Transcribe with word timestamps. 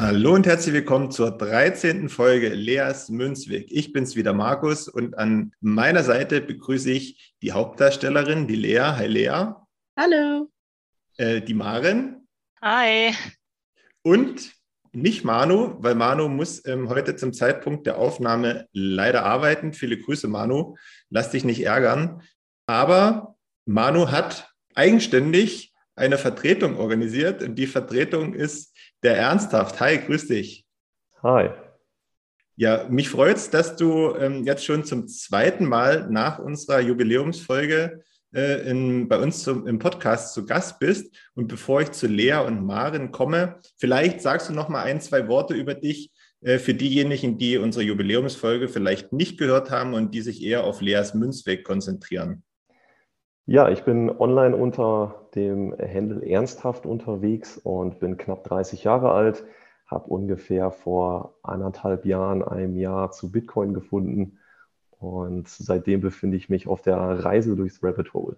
Hallo 0.00 0.32
und 0.32 0.46
herzlich 0.46 0.74
willkommen 0.74 1.10
zur 1.10 1.32
13. 1.32 2.08
Folge 2.08 2.50
Leas 2.50 3.08
Münzweg. 3.08 3.66
Ich 3.72 3.92
bin's 3.92 4.14
wieder, 4.14 4.32
Markus, 4.32 4.86
und 4.86 5.18
an 5.18 5.52
meiner 5.60 6.04
Seite 6.04 6.40
begrüße 6.40 6.92
ich 6.92 7.34
die 7.42 7.50
Hauptdarstellerin, 7.50 8.46
die 8.46 8.54
Lea. 8.54 8.78
Hi, 8.78 9.08
Lea. 9.08 9.54
Hallo. 9.98 10.52
Äh, 11.16 11.40
die 11.40 11.54
Maren. 11.54 12.28
Hi. 12.62 13.12
Und 14.02 14.52
nicht 14.92 15.24
Manu, 15.24 15.74
weil 15.80 15.96
Manu 15.96 16.28
muss 16.28 16.64
ähm, 16.64 16.88
heute 16.88 17.16
zum 17.16 17.32
Zeitpunkt 17.32 17.84
der 17.88 17.98
Aufnahme 17.98 18.68
leider 18.70 19.24
arbeiten. 19.24 19.72
Viele 19.72 19.98
Grüße, 19.98 20.28
Manu. 20.28 20.76
Lass 21.10 21.32
dich 21.32 21.42
nicht 21.42 21.64
ärgern. 21.64 22.22
Aber 22.66 23.34
Manu 23.64 24.12
hat 24.12 24.48
eigenständig 24.76 25.74
eine 25.96 26.18
Vertretung 26.18 26.76
organisiert 26.76 27.42
und 27.42 27.56
die 27.56 27.66
Vertretung 27.66 28.34
ist 28.34 28.77
der 29.02 29.16
Ernsthaft. 29.16 29.80
Hi, 29.80 29.98
grüß 29.98 30.28
dich. 30.28 30.66
Hi. 31.22 31.50
Ja, 32.56 32.86
mich 32.88 33.08
freut 33.08 33.36
es, 33.36 33.50
dass 33.50 33.76
du 33.76 34.16
ähm, 34.16 34.44
jetzt 34.44 34.64
schon 34.64 34.84
zum 34.84 35.06
zweiten 35.06 35.64
Mal 35.64 36.08
nach 36.10 36.38
unserer 36.38 36.80
Jubiläumsfolge 36.80 38.02
äh, 38.34 38.68
in, 38.68 39.08
bei 39.08 39.18
uns 39.18 39.44
zum, 39.44 39.66
im 39.66 39.78
Podcast 39.78 40.34
zu 40.34 40.44
Gast 40.44 40.80
bist. 40.80 41.14
Und 41.34 41.46
bevor 41.46 41.82
ich 41.82 41.92
zu 41.92 42.08
Lea 42.08 42.44
und 42.44 42.66
Maren 42.66 43.12
komme, 43.12 43.60
vielleicht 43.76 44.20
sagst 44.20 44.48
du 44.48 44.52
noch 44.52 44.68
mal 44.68 44.82
ein, 44.82 45.00
zwei 45.00 45.28
Worte 45.28 45.54
über 45.54 45.74
dich 45.74 46.10
äh, 46.40 46.58
für 46.58 46.74
diejenigen, 46.74 47.38
die 47.38 47.58
unsere 47.58 47.84
Jubiläumsfolge 47.84 48.68
vielleicht 48.68 49.12
nicht 49.12 49.38
gehört 49.38 49.70
haben 49.70 49.94
und 49.94 50.12
die 50.12 50.20
sich 50.20 50.42
eher 50.42 50.64
auf 50.64 50.80
Leas 50.80 51.14
Münzweg 51.14 51.64
konzentrieren. 51.64 52.42
Ja, 53.50 53.70
ich 53.70 53.82
bin 53.82 54.10
online 54.10 54.54
unter 54.54 55.26
dem 55.34 55.72
Handel 55.72 56.22
ernsthaft 56.22 56.84
unterwegs 56.84 57.56
und 57.56 57.98
bin 57.98 58.18
knapp 58.18 58.44
30 58.44 58.84
Jahre 58.84 59.12
alt, 59.12 59.42
habe 59.86 60.10
ungefähr 60.10 60.70
vor 60.70 61.34
anderthalb 61.42 62.04
Jahren, 62.04 62.42
einem 62.42 62.76
Jahr 62.76 63.10
zu 63.10 63.32
Bitcoin 63.32 63.72
gefunden 63.72 64.36
und 64.98 65.48
seitdem 65.48 66.02
befinde 66.02 66.36
ich 66.36 66.50
mich 66.50 66.68
auf 66.68 66.82
der 66.82 66.98
Reise 66.98 67.56
durchs 67.56 67.82
Rabbit 67.82 68.12
Hole. 68.12 68.36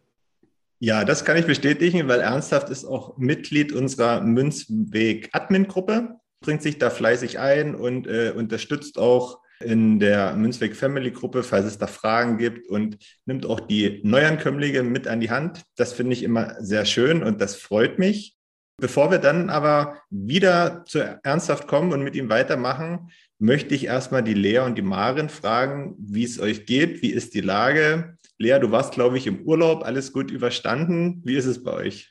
Ja, 0.78 1.04
das 1.04 1.25
kann 1.25 1.37
ich 1.37 1.47
bestätigen, 1.47 2.06
weil 2.06 2.20
Ernsthaft 2.20 2.70
ist 2.70 2.84
auch 2.84 3.19
Mitglied 3.19 3.72
unserer 3.72 4.20
Münzweg-Admin-Gruppe, 4.20 6.20
bringt 6.41 6.62
sich 6.62 6.78
da 6.78 6.88
fleißig 6.88 7.41
ein 7.41 7.75
und 7.75 8.06
äh, 8.06 8.32
unterstützt 8.37 8.97
auch 8.97 9.41
in 9.62 10.00
der 10.00 10.34
Münzweg 10.34 10.75
Family 10.75 11.10
Gruppe, 11.10 11.43
falls 11.43 11.66
es 11.66 11.78
da 11.78 11.87
Fragen 11.87 12.38
gibt 12.38 12.69
und 12.69 12.97
nimmt 13.26 13.47
auch 13.47 13.60
die 13.60 14.00
Neuankömmlinge 14.03 14.82
mit 14.82 15.06
an 15.06 15.21
die 15.21 15.31
Hand. 15.31 15.62
Das 15.76 15.93
finde 15.93 16.15
ich 16.15 16.22
immer 16.22 16.56
sehr 16.60 16.84
schön 16.84 17.22
und 17.22 17.41
das 17.41 17.56
freut 17.56 17.99
mich. 17.99 18.37
Bevor 18.81 19.10
wir 19.10 19.19
dann 19.19 19.50
aber 19.50 19.99
wieder 20.09 20.84
zu 20.87 21.00
Ernsthaft 21.22 21.69
kommen 21.69 21.93
und 21.93 22.03
mit 22.03 22.16
ihm 22.16 22.31
weitermachen, 22.31 23.10
möchte 23.38 23.75
ich 23.75 23.84
erstmal 23.84 24.22
die 24.22 24.34
Lea 24.34 24.60
und 24.60 24.76
die 24.78 24.82
Maren 24.82 25.28
fragen, 25.28 25.94
wie 25.99 26.25
es 26.25 26.41
euch 26.41 26.65
geht, 26.65 27.03
wie 27.03 27.10
ist 27.10 27.34
die 27.34 27.43
Lage? 27.43 28.16
Lea, 28.38 28.59
du 28.59 28.70
warst, 28.70 28.94
glaube 28.94 29.19
ich, 29.19 29.26
im 29.26 29.43
Urlaub, 29.43 29.84
alles 29.84 30.15
gut 30.15 30.31
überstanden. 30.31 31.20
Wie 31.25 31.37
ist 31.37 31.44
es 31.44 31.62
bei 31.62 31.72
euch? 31.72 32.09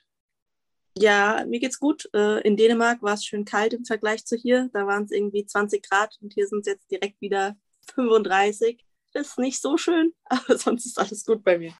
Ja, 0.97 1.45
mir 1.47 1.59
geht's 1.59 1.79
gut. 1.79 2.09
Äh, 2.13 2.41
in 2.41 2.57
Dänemark 2.57 3.01
war 3.01 3.13
es 3.13 3.25
schön 3.25 3.45
kalt 3.45 3.73
im 3.73 3.85
Vergleich 3.85 4.25
zu 4.25 4.35
hier. 4.35 4.69
Da 4.73 4.85
waren 4.85 5.03
es 5.03 5.11
irgendwie 5.11 5.45
20 5.45 5.87
Grad 5.87 6.17
und 6.21 6.33
hier 6.33 6.47
sind 6.47 6.61
es 6.61 6.67
jetzt 6.67 6.91
direkt 6.91 7.21
wieder 7.21 7.55
35. 7.95 8.83
Das 9.13 9.27
ist 9.27 9.39
nicht 9.39 9.61
so 9.61 9.77
schön, 9.77 10.13
aber 10.25 10.57
sonst 10.57 10.85
ist 10.85 10.99
alles 10.99 11.25
gut 11.25 11.43
bei 11.43 11.57
mir. 11.57 11.73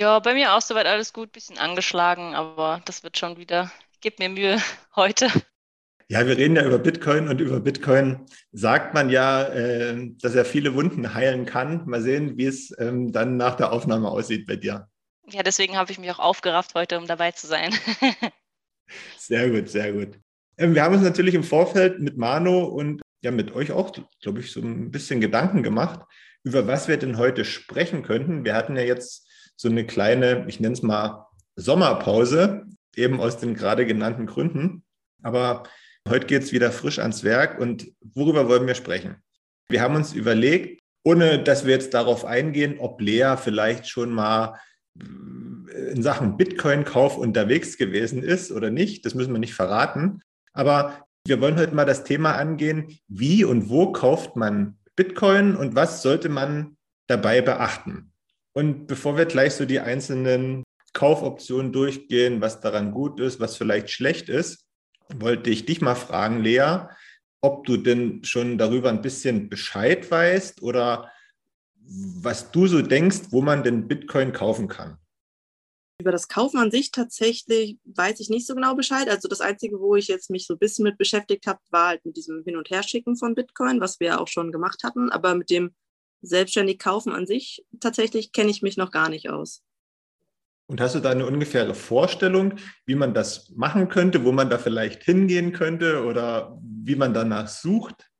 Ja, 0.00 0.18
bei 0.18 0.34
mir 0.34 0.54
auch 0.54 0.60
soweit 0.60 0.86
alles 0.86 1.12
gut, 1.12 1.32
bisschen 1.32 1.58
angeschlagen, 1.58 2.34
aber 2.34 2.82
das 2.84 3.02
wird 3.02 3.16
schon 3.16 3.38
wieder. 3.38 3.70
Gib 4.00 4.18
mir 4.18 4.28
Mühe 4.28 4.60
heute. 4.96 5.30
Ja, 6.08 6.24
wir 6.24 6.36
reden 6.36 6.54
ja 6.54 6.64
über 6.64 6.78
Bitcoin 6.78 7.28
und 7.28 7.40
über 7.40 7.58
Bitcoin 7.58 8.26
sagt 8.52 8.94
man 8.94 9.10
ja, 9.10 9.42
äh, 9.44 10.10
dass 10.20 10.36
er 10.36 10.44
viele 10.44 10.74
Wunden 10.74 11.14
heilen 11.14 11.46
kann. 11.46 11.84
Mal 11.86 12.00
sehen, 12.00 12.36
wie 12.38 12.46
es 12.46 12.72
ähm, 12.78 13.10
dann 13.10 13.36
nach 13.36 13.56
der 13.56 13.72
Aufnahme 13.72 14.08
aussieht 14.08 14.46
bei 14.46 14.54
dir. 14.54 14.88
Ja, 15.28 15.42
deswegen 15.42 15.76
habe 15.76 15.90
ich 15.90 15.98
mich 15.98 16.10
auch 16.12 16.20
aufgerafft 16.20 16.74
heute, 16.74 16.98
um 16.98 17.06
dabei 17.06 17.32
zu 17.32 17.48
sein. 17.48 17.74
Sehr 19.18 19.50
gut, 19.50 19.68
sehr 19.68 19.92
gut. 19.92 20.18
Ähm, 20.58 20.74
wir 20.74 20.82
haben 20.82 20.94
uns 20.94 21.04
natürlich 21.04 21.34
im 21.34 21.44
Vorfeld 21.44 22.00
mit 22.00 22.16
Mano 22.16 22.64
und 22.64 23.02
ja 23.22 23.30
mit 23.30 23.54
euch 23.54 23.72
auch, 23.72 23.92
glaube 24.22 24.40
ich, 24.40 24.52
so 24.52 24.60
ein 24.60 24.90
bisschen 24.90 25.20
Gedanken 25.20 25.62
gemacht, 25.62 26.00
über 26.44 26.66
was 26.66 26.88
wir 26.88 26.96
denn 26.96 27.18
heute 27.18 27.44
sprechen 27.44 28.02
könnten. 28.02 28.44
Wir 28.44 28.54
hatten 28.54 28.76
ja 28.76 28.82
jetzt 28.82 29.28
so 29.56 29.68
eine 29.68 29.86
kleine, 29.86 30.44
ich 30.48 30.60
nenne 30.60 30.74
es 30.74 30.82
mal 30.82 31.26
Sommerpause, 31.56 32.66
eben 32.94 33.20
aus 33.20 33.38
den 33.38 33.54
gerade 33.54 33.86
genannten 33.86 34.26
Gründen. 34.26 34.84
Aber 35.22 35.64
heute 36.08 36.26
geht 36.26 36.42
es 36.42 36.52
wieder 36.52 36.70
frisch 36.70 36.98
ans 36.98 37.24
Werk 37.24 37.58
und 37.58 37.88
worüber 38.00 38.48
wollen 38.48 38.66
wir 38.66 38.74
sprechen? 38.74 39.16
Wir 39.68 39.80
haben 39.80 39.96
uns 39.96 40.12
überlegt, 40.12 40.80
ohne 41.02 41.42
dass 41.42 41.64
wir 41.64 41.72
jetzt 41.72 41.94
darauf 41.94 42.24
eingehen, 42.24 42.78
ob 42.78 43.00
Lea 43.00 43.34
vielleicht 43.36 43.88
schon 43.88 44.10
mal 44.10 44.60
in 45.68 46.02
Sachen 46.02 46.36
Bitcoin-Kauf 46.36 47.16
unterwegs 47.16 47.76
gewesen 47.76 48.22
ist 48.22 48.52
oder 48.52 48.70
nicht. 48.70 49.04
Das 49.04 49.14
müssen 49.14 49.32
wir 49.32 49.38
nicht 49.38 49.54
verraten. 49.54 50.22
Aber 50.52 51.06
wir 51.26 51.40
wollen 51.40 51.58
heute 51.58 51.74
mal 51.74 51.84
das 51.84 52.04
Thema 52.04 52.36
angehen, 52.36 52.98
wie 53.08 53.44
und 53.44 53.68
wo 53.68 53.92
kauft 53.92 54.36
man 54.36 54.78
Bitcoin 54.94 55.56
und 55.56 55.74
was 55.74 56.02
sollte 56.02 56.28
man 56.28 56.76
dabei 57.06 57.40
beachten. 57.42 58.12
Und 58.52 58.86
bevor 58.86 59.16
wir 59.16 59.26
gleich 59.26 59.54
so 59.54 59.66
die 59.66 59.80
einzelnen 59.80 60.62
Kaufoptionen 60.92 61.72
durchgehen, 61.72 62.40
was 62.40 62.60
daran 62.60 62.92
gut 62.92 63.20
ist, 63.20 63.38
was 63.38 63.56
vielleicht 63.56 63.90
schlecht 63.90 64.28
ist, 64.28 64.64
wollte 65.14 65.50
ich 65.50 65.66
dich 65.66 65.80
mal 65.82 65.94
fragen, 65.94 66.42
Lea, 66.42 66.86
ob 67.42 67.66
du 67.66 67.76
denn 67.76 68.24
schon 68.24 68.56
darüber 68.56 68.88
ein 68.88 69.02
bisschen 69.02 69.48
Bescheid 69.48 70.10
weißt 70.10 70.62
oder 70.62 71.10
was 71.78 72.50
du 72.50 72.66
so 72.66 72.82
denkst, 72.82 73.26
wo 73.30 73.42
man 73.42 73.62
denn 73.62 73.86
Bitcoin 73.88 74.32
kaufen 74.32 74.68
kann. 74.68 74.96
Über 75.98 76.12
das 76.12 76.28
Kaufen 76.28 76.58
an 76.58 76.70
sich 76.70 76.90
tatsächlich 76.90 77.78
weiß 77.84 78.20
ich 78.20 78.28
nicht 78.28 78.46
so 78.46 78.54
genau 78.54 78.74
Bescheid. 78.74 79.08
Also 79.08 79.28
das 79.28 79.40
Einzige, 79.40 79.80
wo 79.80 79.96
ich 79.96 80.08
jetzt 80.08 80.28
mich 80.28 80.46
so 80.46 80.54
ein 80.54 80.58
bisschen 80.58 80.82
mit 80.82 80.98
beschäftigt 80.98 81.46
habe, 81.46 81.58
war 81.70 81.88
halt 81.88 82.04
mit 82.04 82.16
diesem 82.16 82.44
Hin- 82.44 82.56
und 82.56 82.68
Herschicken 82.68 83.16
von 83.16 83.34
Bitcoin, 83.34 83.80
was 83.80 83.98
wir 83.98 84.20
auch 84.20 84.28
schon 84.28 84.52
gemacht 84.52 84.82
hatten. 84.84 85.10
Aber 85.10 85.34
mit 85.34 85.48
dem 85.48 85.74
selbstständig 86.20 86.78
Kaufen 86.78 87.12
an 87.12 87.26
sich 87.26 87.64
tatsächlich 87.80 88.32
kenne 88.32 88.50
ich 88.50 88.62
mich 88.62 88.76
noch 88.76 88.90
gar 88.90 89.08
nicht 89.08 89.30
aus. 89.30 89.62
Und 90.68 90.80
hast 90.80 90.96
du 90.96 91.00
da 91.00 91.10
eine 91.10 91.26
ungefähre 91.26 91.74
Vorstellung, 91.74 92.56
wie 92.86 92.96
man 92.96 93.14
das 93.14 93.50
machen 93.50 93.88
könnte, 93.88 94.24
wo 94.24 94.32
man 94.32 94.50
da 94.50 94.58
vielleicht 94.58 95.04
hingehen 95.04 95.52
könnte 95.52 96.04
oder 96.04 96.58
wie 96.60 96.96
man 96.96 97.14
danach 97.14 97.46
sucht? 97.46 98.10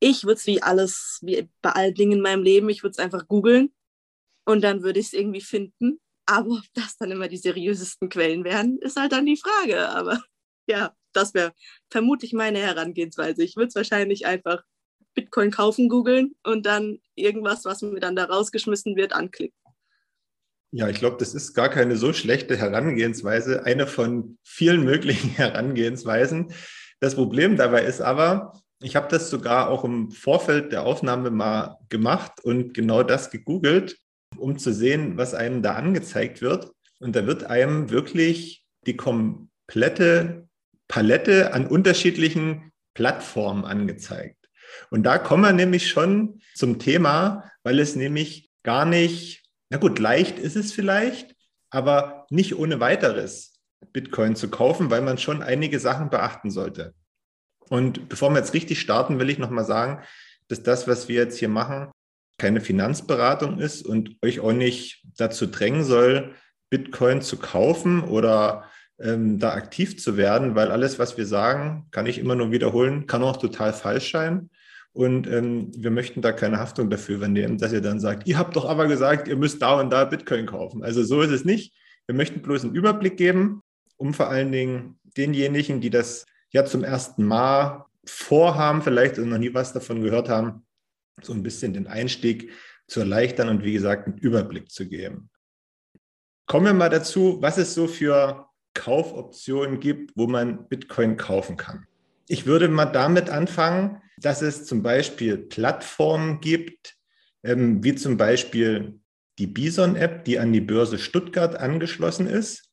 Ich 0.00 0.24
würde 0.24 0.34
es 0.34 0.46
wie 0.46 0.60
alles, 0.60 1.20
wie 1.22 1.48
bei 1.62 1.70
allen 1.70 1.94
Dingen 1.94 2.12
in 2.12 2.20
meinem 2.20 2.42
Leben, 2.42 2.68
ich 2.68 2.82
würde 2.82 2.92
es 2.92 2.98
einfach 2.98 3.28
googeln 3.28 3.72
und 4.44 4.62
dann 4.62 4.82
würde 4.82 4.98
ich 4.98 5.06
es 5.06 5.12
irgendwie 5.12 5.40
finden. 5.40 6.00
Aber 6.28 6.50
ob 6.50 6.64
das 6.74 6.98
dann 6.98 7.10
immer 7.10 7.26
die 7.26 7.38
seriösesten 7.38 8.10
Quellen 8.10 8.44
werden, 8.44 8.78
ist 8.82 9.00
halt 9.00 9.12
dann 9.12 9.24
die 9.24 9.38
Frage. 9.38 9.88
Aber 9.88 10.20
ja, 10.68 10.94
das 11.14 11.32
wäre 11.32 11.54
vermutlich 11.90 12.34
meine 12.34 12.58
Herangehensweise. 12.58 13.42
Ich 13.42 13.56
würde 13.56 13.68
es 13.68 13.74
wahrscheinlich 13.74 14.26
einfach 14.26 14.62
Bitcoin 15.14 15.50
kaufen, 15.50 15.88
googeln 15.88 16.34
und 16.44 16.66
dann 16.66 16.98
irgendwas, 17.14 17.64
was 17.64 17.80
mir 17.80 17.98
dann 17.98 18.14
da 18.14 18.24
rausgeschmissen 18.24 18.94
wird, 18.94 19.14
anklicken. 19.14 19.58
Ja, 20.70 20.90
ich 20.90 20.98
glaube, 20.98 21.16
das 21.18 21.32
ist 21.32 21.54
gar 21.54 21.70
keine 21.70 21.96
so 21.96 22.12
schlechte 22.12 22.58
Herangehensweise, 22.58 23.64
eine 23.64 23.86
von 23.86 24.36
vielen 24.44 24.84
möglichen 24.84 25.30
Herangehensweisen. 25.36 26.52
Das 27.00 27.14
Problem 27.14 27.56
dabei 27.56 27.84
ist 27.84 28.02
aber, 28.02 28.52
ich 28.82 28.96
habe 28.96 29.08
das 29.08 29.30
sogar 29.30 29.70
auch 29.70 29.82
im 29.82 30.10
Vorfeld 30.10 30.72
der 30.72 30.84
Aufnahme 30.84 31.30
mal 31.30 31.78
gemacht 31.88 32.44
und 32.44 32.74
genau 32.74 33.02
das 33.02 33.30
gegoogelt 33.30 33.96
um 34.36 34.58
zu 34.58 34.72
sehen, 34.72 35.16
was 35.16 35.34
einem 35.34 35.62
da 35.62 35.74
angezeigt 35.74 36.42
wird. 36.42 36.72
Und 37.00 37.14
da 37.16 37.26
wird 37.26 37.44
einem 37.44 37.90
wirklich 37.90 38.64
die 38.86 38.96
komplette 38.96 40.48
Palette 40.88 41.52
an 41.52 41.66
unterschiedlichen 41.66 42.72
Plattformen 42.94 43.64
angezeigt. 43.64 44.36
Und 44.90 45.04
da 45.04 45.18
kommen 45.18 45.44
wir 45.44 45.52
nämlich 45.52 45.88
schon 45.88 46.40
zum 46.54 46.78
Thema, 46.78 47.50
weil 47.62 47.78
es 47.78 47.96
nämlich 47.96 48.50
gar 48.62 48.84
nicht, 48.84 49.44
na 49.70 49.78
gut, 49.78 49.98
leicht 49.98 50.38
ist 50.38 50.56
es 50.56 50.72
vielleicht, 50.72 51.34
aber 51.70 52.26
nicht 52.30 52.56
ohne 52.56 52.80
weiteres 52.80 53.60
Bitcoin 53.92 54.34
zu 54.34 54.50
kaufen, 54.50 54.90
weil 54.90 55.02
man 55.02 55.18
schon 55.18 55.42
einige 55.42 55.78
Sachen 55.78 56.10
beachten 56.10 56.50
sollte. 56.50 56.94
Und 57.68 58.08
bevor 58.08 58.30
wir 58.30 58.38
jetzt 58.38 58.54
richtig 58.54 58.80
starten, 58.80 59.18
will 59.18 59.30
ich 59.30 59.38
nochmal 59.38 59.64
sagen, 59.64 60.02
dass 60.48 60.62
das, 60.62 60.88
was 60.88 61.08
wir 61.08 61.16
jetzt 61.16 61.38
hier 61.38 61.48
machen, 61.48 61.90
keine 62.38 62.60
Finanzberatung 62.60 63.58
ist 63.58 63.84
und 63.84 64.16
euch 64.22 64.40
auch 64.40 64.52
nicht 64.52 65.04
dazu 65.16 65.46
drängen 65.46 65.84
soll, 65.84 66.34
Bitcoin 66.70 67.20
zu 67.20 67.36
kaufen 67.36 68.02
oder 68.02 68.64
ähm, 69.00 69.38
da 69.38 69.52
aktiv 69.52 70.00
zu 70.00 70.16
werden, 70.16 70.54
weil 70.54 70.70
alles, 70.70 70.98
was 70.98 71.16
wir 71.16 71.26
sagen, 71.26 71.86
kann 71.90 72.06
ich 72.06 72.18
immer 72.18 72.34
nur 72.34 72.50
wiederholen, 72.50 73.06
kann 73.06 73.22
auch 73.22 73.36
total 73.36 73.72
falsch 73.72 74.12
sein. 74.12 74.50
Und 74.92 75.26
ähm, 75.28 75.70
wir 75.76 75.90
möchten 75.90 76.22
da 76.22 76.32
keine 76.32 76.58
Haftung 76.58 76.90
dafür 76.90 77.16
übernehmen, 77.16 77.58
dass 77.58 77.72
ihr 77.72 77.80
dann 77.80 78.00
sagt, 78.00 78.26
ihr 78.26 78.38
habt 78.38 78.56
doch 78.56 78.64
aber 78.64 78.86
gesagt, 78.86 79.28
ihr 79.28 79.36
müsst 79.36 79.62
da 79.62 79.78
und 79.80 79.90
da 79.90 80.04
Bitcoin 80.04 80.46
kaufen. 80.46 80.82
Also 80.82 81.04
so 81.04 81.20
ist 81.22 81.30
es 81.30 81.44
nicht. 81.44 81.74
Wir 82.06 82.14
möchten 82.14 82.42
bloß 82.42 82.64
einen 82.64 82.74
Überblick 82.74 83.16
geben, 83.16 83.62
um 83.96 84.14
vor 84.14 84.28
allen 84.28 84.50
Dingen 84.50 84.98
denjenigen, 85.16 85.80
die 85.80 85.90
das 85.90 86.24
ja 86.50 86.64
zum 86.64 86.82
ersten 86.82 87.24
Mal 87.24 87.84
vorhaben, 88.04 88.82
vielleicht 88.82 89.18
noch 89.18 89.38
nie 89.38 89.52
was 89.54 89.72
davon 89.72 90.02
gehört 90.02 90.28
haben, 90.28 90.64
so 91.24 91.32
ein 91.32 91.42
bisschen 91.42 91.72
den 91.72 91.86
Einstieg 91.86 92.50
zu 92.86 93.00
erleichtern 93.00 93.48
und 93.48 93.64
wie 93.64 93.72
gesagt 93.72 94.06
einen 94.06 94.18
Überblick 94.18 94.70
zu 94.70 94.88
geben. 94.88 95.30
Kommen 96.46 96.66
wir 96.66 96.72
mal 96.72 96.88
dazu, 96.88 97.38
was 97.40 97.58
es 97.58 97.74
so 97.74 97.86
für 97.86 98.46
Kaufoptionen 98.74 99.80
gibt, 99.80 100.12
wo 100.16 100.26
man 100.26 100.68
Bitcoin 100.68 101.16
kaufen 101.16 101.56
kann. 101.56 101.86
Ich 102.28 102.46
würde 102.46 102.68
mal 102.68 102.86
damit 102.86 103.28
anfangen, 103.28 104.02
dass 104.18 104.42
es 104.42 104.64
zum 104.64 104.82
Beispiel 104.82 105.36
Plattformen 105.36 106.40
gibt, 106.40 106.96
ähm, 107.42 107.82
wie 107.84 107.94
zum 107.94 108.16
Beispiel 108.16 109.00
die 109.38 109.46
Bison-App, 109.46 110.24
die 110.24 110.38
an 110.38 110.52
die 110.52 110.60
Börse 110.60 110.98
Stuttgart 110.98 111.56
angeschlossen 111.56 112.26
ist 112.26 112.70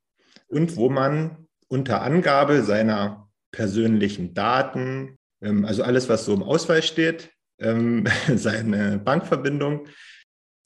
und 0.48 0.76
wo 0.76 0.90
man 0.90 1.48
unter 1.68 2.02
Angabe 2.02 2.64
seiner 2.64 3.30
persönlichen 3.52 4.34
Daten, 4.34 5.18
ähm, 5.42 5.66
also 5.66 5.84
alles, 5.84 6.10
was 6.10 6.26
so 6.26 6.34
im 6.34 6.44
Ausweis 6.44 6.86
steht, 6.86 7.32
ähm, 7.60 8.06
seine 8.36 9.00
Bankverbindung. 9.00 9.88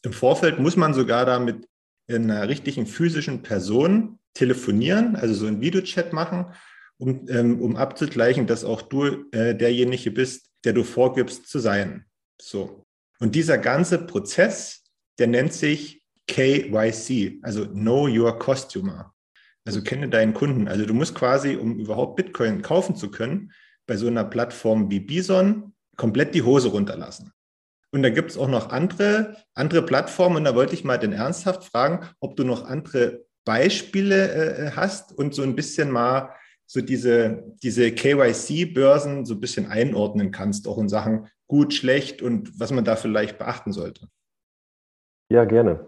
Im 0.04 0.14
Vorfeld 0.14 0.60
muss 0.60 0.76
man 0.76 0.94
sogar 0.94 1.26
da 1.26 1.40
mit 1.40 1.68
einer 2.08 2.48
richtigen 2.48 2.88
physischen 2.88 3.44
Person 3.44 4.20
telefonieren, 4.34 5.16
also 5.16 5.34
so 5.34 5.48
einen 5.48 5.62
Videochat 5.62 6.14
machen, 6.14 6.54
um, 6.98 7.28
ähm, 7.30 7.62
um 7.62 7.76
abzugleichen, 7.76 8.48
dass 8.48 8.64
auch 8.64 8.82
du 8.82 9.26
äh, 9.32 9.56
derjenige 9.56 10.12
bist, 10.12 10.50
der 10.64 10.74
du 10.74 10.84
vorgibst 10.84 11.48
zu 11.48 11.60
sein. 11.60 12.06
So. 12.42 12.86
Und 13.20 13.36
dieser 13.36 13.58
ganze 13.58 14.00
Prozess, 14.00 14.84
der 15.18 15.28
nennt 15.28 15.54
sich 15.54 16.02
KYC, 16.28 17.40
also 17.42 17.66
Know 17.68 18.08
Your 18.08 18.40
Customer. 18.40 19.14
Also 19.66 19.82
kenne 19.84 20.10
deinen 20.10 20.34
Kunden. 20.34 20.68
Also 20.68 20.86
du 20.86 20.94
musst 20.94 21.16
quasi, 21.16 21.56
um 21.56 21.80
überhaupt 21.80 22.16
Bitcoin 22.16 22.62
kaufen 22.62 22.96
zu 22.96 23.12
können, 23.12 23.52
bei 23.86 23.98
so 23.98 24.08
einer 24.08 24.24
Plattform 24.24 24.90
wie 24.90 25.00
Bison 25.00 25.74
komplett 26.00 26.34
die 26.34 26.42
Hose 26.42 26.70
runterlassen. 26.70 27.32
Und 27.92 28.04
da 28.04 28.10
gibt 28.10 28.32
es 28.32 28.38
auch 28.38 28.48
noch 28.48 28.70
andere, 28.70 29.36
andere 29.54 29.84
Plattformen. 29.84 30.38
Und 30.38 30.46
da 30.46 30.56
wollte 30.56 30.74
ich 30.74 30.84
mal 30.84 30.98
den 30.98 31.12
ernsthaft 31.12 31.64
fragen, 31.64 32.08
ob 32.20 32.36
du 32.36 32.44
noch 32.44 32.66
andere 32.66 33.26
Beispiele 33.46 34.32
äh, 34.32 34.72
hast 34.72 35.16
und 35.16 35.36
so 35.36 35.44
ein 35.44 35.56
bisschen 35.56 35.92
mal 35.92 36.30
so 36.66 36.82
diese, 36.82 37.44
diese 37.64 37.92
KYC-Börsen 37.92 39.26
so 39.26 39.34
ein 39.34 39.40
bisschen 39.40 39.66
einordnen 39.68 40.32
kannst, 40.32 40.68
auch 40.68 40.78
in 40.78 40.88
Sachen 40.88 41.28
gut, 41.48 41.74
schlecht 41.74 42.22
und 42.22 42.60
was 42.60 42.72
man 42.72 42.86
da 42.86 42.96
vielleicht 42.96 43.40
beachten 43.40 43.74
sollte. 43.74 44.08
Ja, 45.30 45.46
gerne. 45.46 45.88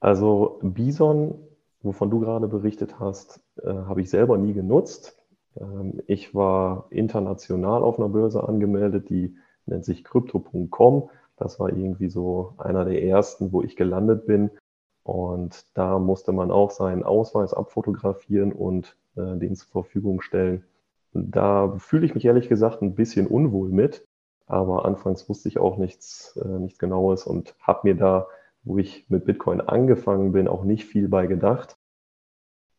Also 0.00 0.60
Bison, 0.62 1.42
wovon 1.80 2.10
du 2.10 2.20
gerade 2.20 2.46
berichtet 2.46 3.00
hast, 3.00 3.40
äh, 3.62 3.68
habe 3.68 4.02
ich 4.02 4.10
selber 4.10 4.36
nie 4.36 4.52
genutzt. 4.52 5.16
Ähm, 5.58 6.02
ich 6.06 6.34
war 6.34 6.86
international 6.90 7.82
auf 7.82 7.98
einer 7.98 8.10
Börse 8.10 8.46
angemeldet, 8.46 9.08
die 9.08 9.34
nennt 9.68 9.84
sich 9.84 10.04
crypto.com. 10.04 11.10
Das 11.36 11.60
war 11.60 11.68
irgendwie 11.68 12.08
so 12.08 12.54
einer 12.58 12.84
der 12.84 13.02
ersten, 13.02 13.52
wo 13.52 13.62
ich 13.62 13.76
gelandet 13.76 14.26
bin. 14.26 14.50
Und 15.04 15.64
da 15.74 15.98
musste 15.98 16.32
man 16.32 16.50
auch 16.50 16.70
seinen 16.70 17.02
Ausweis 17.02 17.54
abfotografieren 17.54 18.52
und 18.52 18.96
äh, 19.16 19.36
den 19.36 19.56
zur 19.56 19.70
Verfügung 19.70 20.20
stellen. 20.20 20.64
Da 21.12 21.74
fühle 21.78 22.04
ich 22.04 22.14
mich 22.14 22.24
ehrlich 22.24 22.48
gesagt 22.48 22.82
ein 22.82 22.94
bisschen 22.94 23.26
unwohl 23.26 23.70
mit, 23.70 24.06
aber 24.46 24.84
anfangs 24.84 25.28
wusste 25.28 25.48
ich 25.48 25.58
auch 25.58 25.78
nichts, 25.78 26.36
äh, 26.36 26.58
nichts 26.58 26.78
Genaues 26.78 27.26
und 27.26 27.54
habe 27.60 27.88
mir 27.88 27.94
da, 27.94 28.26
wo 28.64 28.76
ich 28.78 29.08
mit 29.08 29.24
Bitcoin 29.24 29.60
angefangen 29.62 30.32
bin, 30.32 30.48
auch 30.48 30.64
nicht 30.64 30.84
viel 30.84 31.08
bei 31.08 31.26
gedacht. 31.26 31.78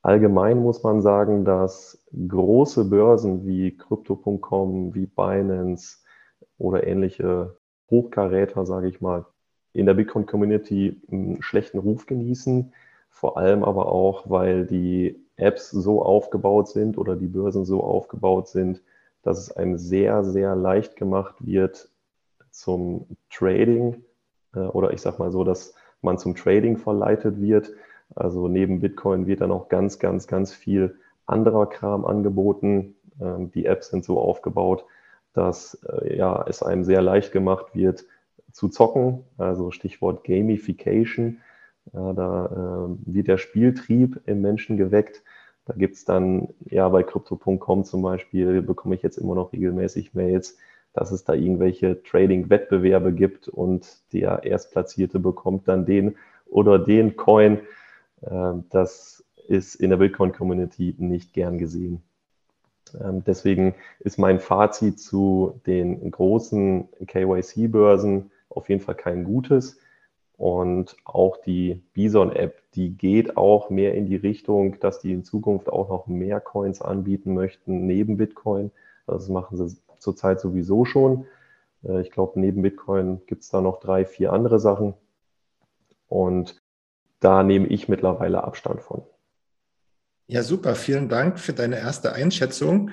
Allgemein 0.02 0.60
muss 0.60 0.84
man 0.84 1.02
sagen, 1.02 1.46
dass 1.46 2.06
große 2.28 2.86
Börsen 2.86 3.46
wie 3.46 3.76
Crypto.com, 3.76 4.94
wie 4.96 5.08
Binance 5.08 5.98
oder 6.60 6.86
ähnliche 6.86 7.56
Hochkaräter, 7.90 8.66
sage 8.66 8.88
ich 8.88 9.02
mal, 9.02 9.26
in 9.74 9.86
der 9.86 9.96
Bitcoin-Community 9.96 11.02
einen 11.12 11.42
schlechten 11.42 11.80
Ruf 11.80 12.06
genießen. 12.06 12.74
Vor 13.10 13.38
allem 13.38 13.64
aber 13.64 13.92
auch, 13.92 14.30
weil 14.30 14.66
die 14.66 15.20
Apps 15.36 15.72
so 15.72 16.04
aufgebaut 16.04 16.68
sind 16.68 16.98
oder 16.98 17.16
die 17.16 17.28
Börsen 17.28 17.66
so 17.66 17.84
aufgebaut 17.84 18.48
sind, 18.48 18.82
dass 19.24 19.40
es 19.40 19.52
einem 19.52 19.78
sehr, 19.78 20.24
sehr 20.24 20.56
leicht 20.56 20.96
gemacht 20.96 21.36
wird 21.40 21.90
zum 22.52 23.06
Trading 23.30 24.04
äh, 24.54 24.60
oder 24.60 24.94
ich 24.94 25.02
sage 25.02 25.18
mal 25.20 25.32
so, 25.32 25.44
dass 25.44 25.74
man 26.02 26.18
zum 26.18 26.36
Trading 26.36 26.78
verleitet 26.78 27.42
wird. 27.42 27.72
Also 28.16 28.48
neben 28.48 28.80
Bitcoin 28.80 29.28
wird 29.28 29.42
dann 29.42 29.52
auch 29.52 29.70
ganz, 29.70 30.00
ganz, 30.00 30.28
ganz 30.28 30.54
viel 30.54 30.98
anderer 31.26 31.68
Kram 31.68 32.06
angeboten. 32.06 32.96
Ähm, 33.22 33.52
die 33.52 33.66
Apps 33.66 33.90
sind 33.90 34.04
so 34.04 34.20
aufgebaut, 34.20 34.86
dass 35.34 35.76
äh, 35.84 36.18
ja, 36.18 36.46
es 36.48 36.64
einem 36.64 36.84
sehr 36.84 37.02
leicht 37.02 37.32
gemacht 37.32 37.76
wird, 37.76 38.06
zu 38.52 38.70
zocken, 38.70 39.24
also 39.38 39.72
Stichwort 39.72 40.24
Gamification. 40.24 41.40
Ja, 41.94 42.14
da 42.14 42.46
äh, 42.46 43.14
wird 43.14 43.28
der 43.28 43.38
Spieltrieb 43.38 44.20
im 44.26 44.42
Menschen 44.42 44.78
geweckt. 44.78 45.24
Da 45.66 45.74
gibt 45.76 45.96
es 45.96 46.06
dann, 46.06 46.50
ja, 46.66 46.90
bei 46.90 47.04
Crypto.com 47.04 47.84
zum 47.84 48.02
Beispiel, 48.02 48.62
bekomme 48.62 48.96
ich 48.96 49.02
jetzt 49.02 49.18
immer 49.18 49.36
noch 49.36 49.54
regelmäßig 49.54 50.14
Mails, 50.14 50.58
dass 50.94 51.12
es 51.12 51.24
da 51.24 51.34
irgendwelche 51.34 52.02
Trading-Wettbewerbe 52.04 53.14
gibt 53.14 53.48
und 53.48 53.88
der 54.14 54.44
Erstplatzierte 54.44 55.20
bekommt 55.20 55.68
dann 55.68 55.86
den 55.86 56.16
oder 56.48 56.80
den 56.80 57.16
Coin. 57.16 57.60
Äh, 58.22 58.54
das 58.70 59.24
ist 59.48 59.76
in 59.76 59.90
der 59.90 59.98
Bitcoin-Community 59.98 60.96
nicht 60.98 61.34
gern 61.34 61.58
gesehen. 61.58 62.04
Ähm, 62.96 63.24
deswegen 63.24 63.76
ist 64.00 64.18
mein 64.18 64.40
Fazit 64.40 65.00
zu 65.00 65.60
den 65.66 66.12
großen 66.12 66.90
KYC-Börsen 67.06 68.32
auf 68.50 68.70
jeden 68.70 68.82
Fall 68.82 68.96
kein 68.96 69.24
gutes. 69.24 69.80
Und 70.38 70.96
auch 71.04 71.38
die 71.38 71.84
Bison-App, 71.94 72.62
die 72.74 72.96
geht 72.96 73.36
auch 73.36 73.70
mehr 73.70 73.94
in 73.96 74.06
die 74.06 74.16
Richtung, 74.16 74.80
dass 74.80 75.00
die 75.00 75.12
in 75.12 75.26
Zukunft 75.26 75.68
auch 75.68 75.90
noch 75.90 76.08
mehr 76.08 76.40
Coins 76.40 76.82
anbieten 76.82 77.34
möchten, 77.34 77.86
neben 77.86 78.16
Bitcoin. 78.16 78.72
Das 79.06 79.28
machen 79.28 79.58
sie 79.58 79.78
zurzeit 79.98 80.40
sowieso 80.40 80.86
schon. 80.86 81.26
Äh, 81.84 82.02
ich 82.02 82.12
glaube, 82.12 82.40
neben 82.40 82.62
Bitcoin 82.62 83.22
gibt 83.28 83.44
es 83.44 83.50
da 83.50 83.62
noch 83.62 83.80
drei, 83.80 84.06
vier 84.06 84.32
andere 84.32 84.60
Sachen. 84.60 84.94
Und 86.08 86.62
da 87.20 87.44
nehme 87.44 87.68
ich 87.68 87.90
mittlerweile 87.90 88.44
Abstand 88.44 88.82
von. 88.82 89.04
Ja, 90.32 90.44
super. 90.44 90.76
Vielen 90.76 91.10
Dank 91.10 91.40
für 91.40 91.54
deine 91.54 91.80
erste 91.80 92.14
Einschätzung. 92.14 92.92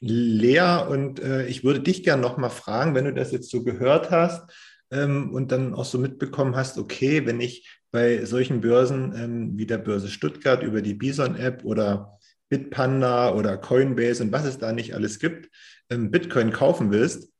Lea, 0.00 0.86
und 0.88 1.20
äh, 1.20 1.46
ich 1.46 1.62
würde 1.62 1.80
dich 1.80 2.02
gerne 2.02 2.22
nochmal 2.22 2.48
fragen, 2.48 2.94
wenn 2.94 3.04
du 3.04 3.12
das 3.12 3.30
jetzt 3.30 3.50
so 3.50 3.62
gehört 3.62 4.10
hast 4.10 4.50
ähm, 4.90 5.34
und 5.34 5.52
dann 5.52 5.74
auch 5.74 5.84
so 5.84 5.98
mitbekommen 5.98 6.56
hast, 6.56 6.78
okay, 6.78 7.26
wenn 7.26 7.42
ich 7.42 7.68
bei 7.90 8.24
solchen 8.24 8.62
Börsen 8.62 9.14
ähm, 9.14 9.58
wie 9.58 9.66
der 9.66 9.76
Börse 9.76 10.08
Stuttgart 10.08 10.62
über 10.62 10.80
die 10.80 10.94
Bison-App 10.94 11.62
oder 11.66 12.18
Bitpanda 12.48 13.34
oder 13.34 13.58
Coinbase 13.58 14.22
und 14.22 14.32
was 14.32 14.46
es 14.46 14.56
da 14.56 14.72
nicht 14.72 14.94
alles 14.94 15.18
gibt, 15.18 15.50
ähm, 15.90 16.10
Bitcoin 16.10 16.52
kaufen 16.52 16.90
willst, 16.90 17.30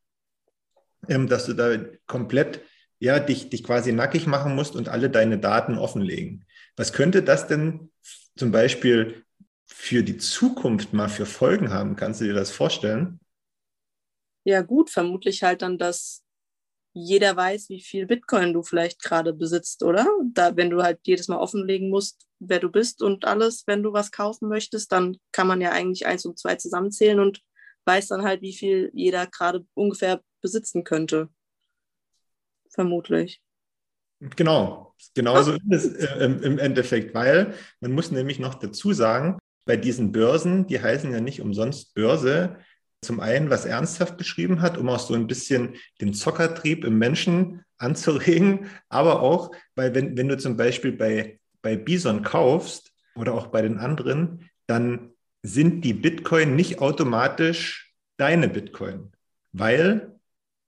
ähm, 1.09 1.27
dass 1.27 1.47
du 1.47 1.55
da 1.55 1.75
komplett 2.07 2.61
ja, 2.99 3.19
dich, 3.19 3.49
dich 3.49 3.65
quasi 3.65 3.93
nackig 3.93 4.27
machen 4.27 4.55
musst 4.55 4.77
und 4.77 4.91
alle 4.91 5.09
deine 5.09 5.39
Daten 5.39 5.79
offenlegen. 5.79 6.45
Was 6.77 6.93
könnte 6.93 7.23
das 7.23 7.47
denn 7.47 7.89
zum 8.37 8.53
Beispiel 8.53 9.25
für 9.69 10.03
die 10.03 10.17
Zukunft 10.17 10.93
mal 10.93 11.09
für 11.09 11.27
Folgen 11.27 11.71
haben? 11.71 11.95
Kannst 11.95 12.21
du 12.21 12.25
dir 12.25 12.35
das 12.35 12.51
vorstellen? 12.51 13.21
Ja, 14.45 14.63
gut, 14.63 14.91
vermutlich 14.91 15.43
halt 15.43 15.63
dann, 15.63 15.79
dass 15.79 16.25
jeder 16.95 17.37
weiß, 17.37 17.69
wie 17.69 17.83
viel 17.83 18.07
Bitcoin 18.07 18.55
du 18.55 18.63
vielleicht 18.63 19.03
gerade 19.03 19.33
besitzt, 19.33 19.83
oder? 19.83 20.07
Da, 20.33 20.57
wenn 20.57 20.71
du 20.71 20.83
halt 20.83 21.01
jedes 21.05 21.29
Mal 21.29 21.39
offenlegen 21.39 21.91
musst, 21.91 22.27
wer 22.41 22.59
du 22.59 22.71
bist 22.71 23.03
und 23.03 23.25
alles, 23.25 23.65
wenn 23.67 23.83
du 23.83 23.93
was 23.93 24.11
kaufen 24.11 24.49
möchtest, 24.49 24.91
dann 24.91 25.19
kann 25.33 25.47
man 25.47 25.61
ja 25.61 25.71
eigentlich 25.71 26.07
eins 26.07 26.25
und 26.25 26.39
zwei 26.39 26.57
zusammenzählen 26.57 27.21
und 27.21 27.43
weiß 27.85 28.09
dann 28.09 28.23
halt, 28.23 28.43
wie 28.43 28.55
viel 28.55 28.91
jeder 28.95 29.27
gerade 29.27 29.67
ungefähr 29.75 30.23
besitzen 30.41 30.83
könnte. 30.83 31.29
Vermutlich. 32.71 33.43
Genau, 34.21 34.95
genauso 35.15 35.53
ist 35.53 35.63
es 35.71 35.95
äh, 35.95 36.25
im 36.25 36.59
Endeffekt, 36.59 37.15
weil 37.15 37.55
man 37.81 37.93
muss 37.93 38.11
nämlich 38.11 38.39
noch 38.39 38.55
dazu 38.55 38.93
sagen, 38.93 39.39
bei 39.69 39.77
diesen 39.77 40.13
Börsen, 40.13 40.67
die 40.67 40.81
heißen 40.81 41.13
ja 41.13 41.21
nicht 41.21 41.43
umsonst 41.43 41.95
Börse, 41.95 42.57
zum 43.03 43.21
einen, 43.21 43.51
was 43.51 43.67
ernsthaft 43.67 44.17
beschrieben 44.17 44.63
hat, 44.63 44.79
um 44.79 44.89
auch 44.89 44.99
so 44.99 45.13
ein 45.13 45.27
bisschen 45.27 45.75
den 46.01 46.15
Zockertrieb 46.15 46.85
im 46.87 46.97
Menschen 46.99 47.63
anzuregen, 47.77 48.71
aber 48.89 49.21
auch, 49.21 49.53
weil 49.77 49.95
wenn, 49.95 50.17
wenn 50.17 50.27
du 50.27 50.39
zum 50.39 50.57
Beispiel 50.57 50.93
bei, 50.93 51.39
bei 51.61 51.77
Bison 51.77 52.23
kaufst 52.23 52.93
oder 53.15 53.35
auch 53.35 53.49
bei 53.49 53.61
den 53.61 53.77
anderen, 53.77 54.49
dann 54.67 55.11
sind 55.43 55.85
die 55.85 55.93
Bitcoin 55.93 56.57
nicht 56.57 56.81
automatisch 56.81 57.95
deine 58.17 58.49
Bitcoin, 58.49 59.13
weil 59.53 60.19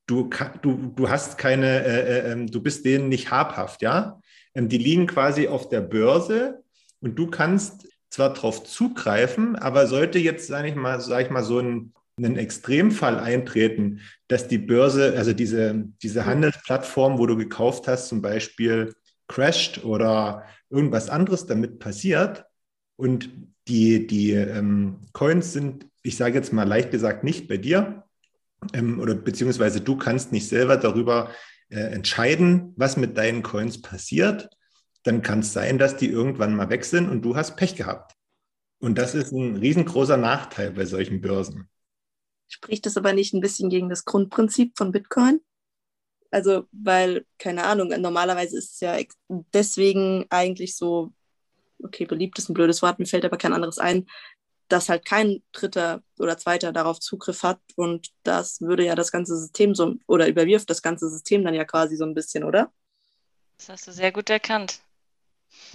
du, 0.06 0.28
du, 0.60 0.92
du 0.94 1.08
hast 1.08 1.38
keine, 1.38 1.84
äh, 1.84 2.00
äh, 2.00 2.32
ähm, 2.32 2.50
du 2.50 2.60
bist 2.62 2.84
denen 2.84 3.08
nicht 3.08 3.30
habhaft, 3.30 3.80
ja. 3.80 4.20
Ähm, 4.54 4.68
die 4.68 4.78
liegen 4.78 5.06
quasi 5.06 5.48
auf 5.48 5.70
der 5.70 5.80
Börse 5.80 6.62
und 7.00 7.18
du 7.18 7.28
kannst 7.28 7.89
zwar 8.10 8.34
darauf 8.34 8.64
zugreifen, 8.64 9.56
aber 9.56 9.86
sollte 9.86 10.18
jetzt, 10.18 10.48
sage 10.48 10.68
ich 10.68 10.74
mal, 10.74 11.00
sag 11.00 11.24
ich 11.24 11.30
mal, 11.30 11.44
so 11.44 11.60
ein, 11.60 11.92
einen 12.16 12.36
Extremfall 12.36 13.18
eintreten, 13.18 14.00
dass 14.28 14.48
die 14.48 14.58
Börse, 14.58 15.14
also 15.16 15.32
diese, 15.32 15.86
diese 16.02 16.26
Handelsplattform, 16.26 17.18
wo 17.18 17.26
du 17.26 17.36
gekauft 17.36 17.88
hast, 17.88 18.08
zum 18.08 18.20
Beispiel 18.20 18.94
crasht 19.28 19.84
oder 19.84 20.44
irgendwas 20.68 21.08
anderes 21.08 21.46
damit 21.46 21.78
passiert 21.78 22.44
und 22.96 23.30
die, 23.68 24.06
die 24.06 24.32
ähm, 24.32 24.98
Coins 25.12 25.52
sind, 25.52 25.86
ich 26.02 26.16
sage 26.16 26.34
jetzt 26.34 26.52
mal 26.52 26.66
leicht 26.66 26.90
gesagt, 26.90 27.24
nicht 27.24 27.48
bei 27.48 27.56
dir 27.56 28.04
ähm, 28.74 29.00
oder 29.00 29.14
beziehungsweise 29.14 29.80
du 29.80 29.96
kannst 29.96 30.32
nicht 30.32 30.48
selber 30.48 30.76
darüber 30.76 31.30
äh, 31.68 31.78
entscheiden, 31.78 32.74
was 32.76 32.96
mit 32.96 33.16
deinen 33.16 33.42
Coins 33.42 33.80
passiert, 33.80 34.50
dann 35.02 35.22
kann 35.22 35.40
es 35.40 35.52
sein, 35.52 35.78
dass 35.78 35.96
die 35.96 36.08
irgendwann 36.08 36.54
mal 36.54 36.70
weg 36.70 36.84
sind 36.84 37.08
und 37.08 37.22
du 37.22 37.36
hast 37.36 37.56
Pech 37.56 37.76
gehabt. 37.76 38.14
Und 38.78 38.96
das 38.96 39.14
ist 39.14 39.32
ein 39.32 39.56
riesengroßer 39.56 40.16
Nachteil 40.16 40.72
bei 40.72 40.84
solchen 40.86 41.20
Börsen. 41.20 41.68
Spricht 42.48 42.86
das 42.86 42.96
aber 42.96 43.12
nicht 43.12 43.32
ein 43.34 43.40
bisschen 43.40 43.70
gegen 43.70 43.88
das 43.88 44.04
Grundprinzip 44.04 44.76
von 44.76 44.90
Bitcoin? 44.90 45.40
Also, 46.30 46.66
weil, 46.72 47.26
keine 47.38 47.64
Ahnung, 47.64 47.88
normalerweise 47.88 48.56
ist 48.56 48.74
es 48.74 48.80
ja 48.80 48.96
deswegen 49.52 50.26
eigentlich 50.30 50.76
so, 50.76 51.12
okay, 51.82 52.06
beliebt 52.06 52.38
ist 52.38 52.48
ein 52.48 52.54
blödes 52.54 52.82
Wort, 52.82 52.98
mir 52.98 53.06
fällt 53.06 53.24
aber 53.24 53.36
kein 53.36 53.52
anderes 53.52 53.78
ein, 53.78 54.06
dass 54.68 54.88
halt 54.88 55.04
kein 55.04 55.42
Dritter 55.52 56.02
oder 56.18 56.38
Zweiter 56.38 56.72
darauf 56.72 57.00
Zugriff 57.00 57.42
hat 57.42 57.60
und 57.74 58.10
das 58.22 58.60
würde 58.60 58.84
ja 58.84 58.94
das 58.94 59.10
ganze 59.10 59.36
System 59.36 59.74
so 59.74 59.96
oder 60.06 60.28
überwirft 60.28 60.70
das 60.70 60.82
ganze 60.82 61.10
System 61.10 61.44
dann 61.44 61.54
ja 61.54 61.64
quasi 61.64 61.96
so 61.96 62.04
ein 62.04 62.14
bisschen, 62.14 62.44
oder? 62.44 62.72
Das 63.56 63.68
hast 63.68 63.88
du 63.88 63.92
sehr 63.92 64.12
gut 64.12 64.30
erkannt. 64.30 64.80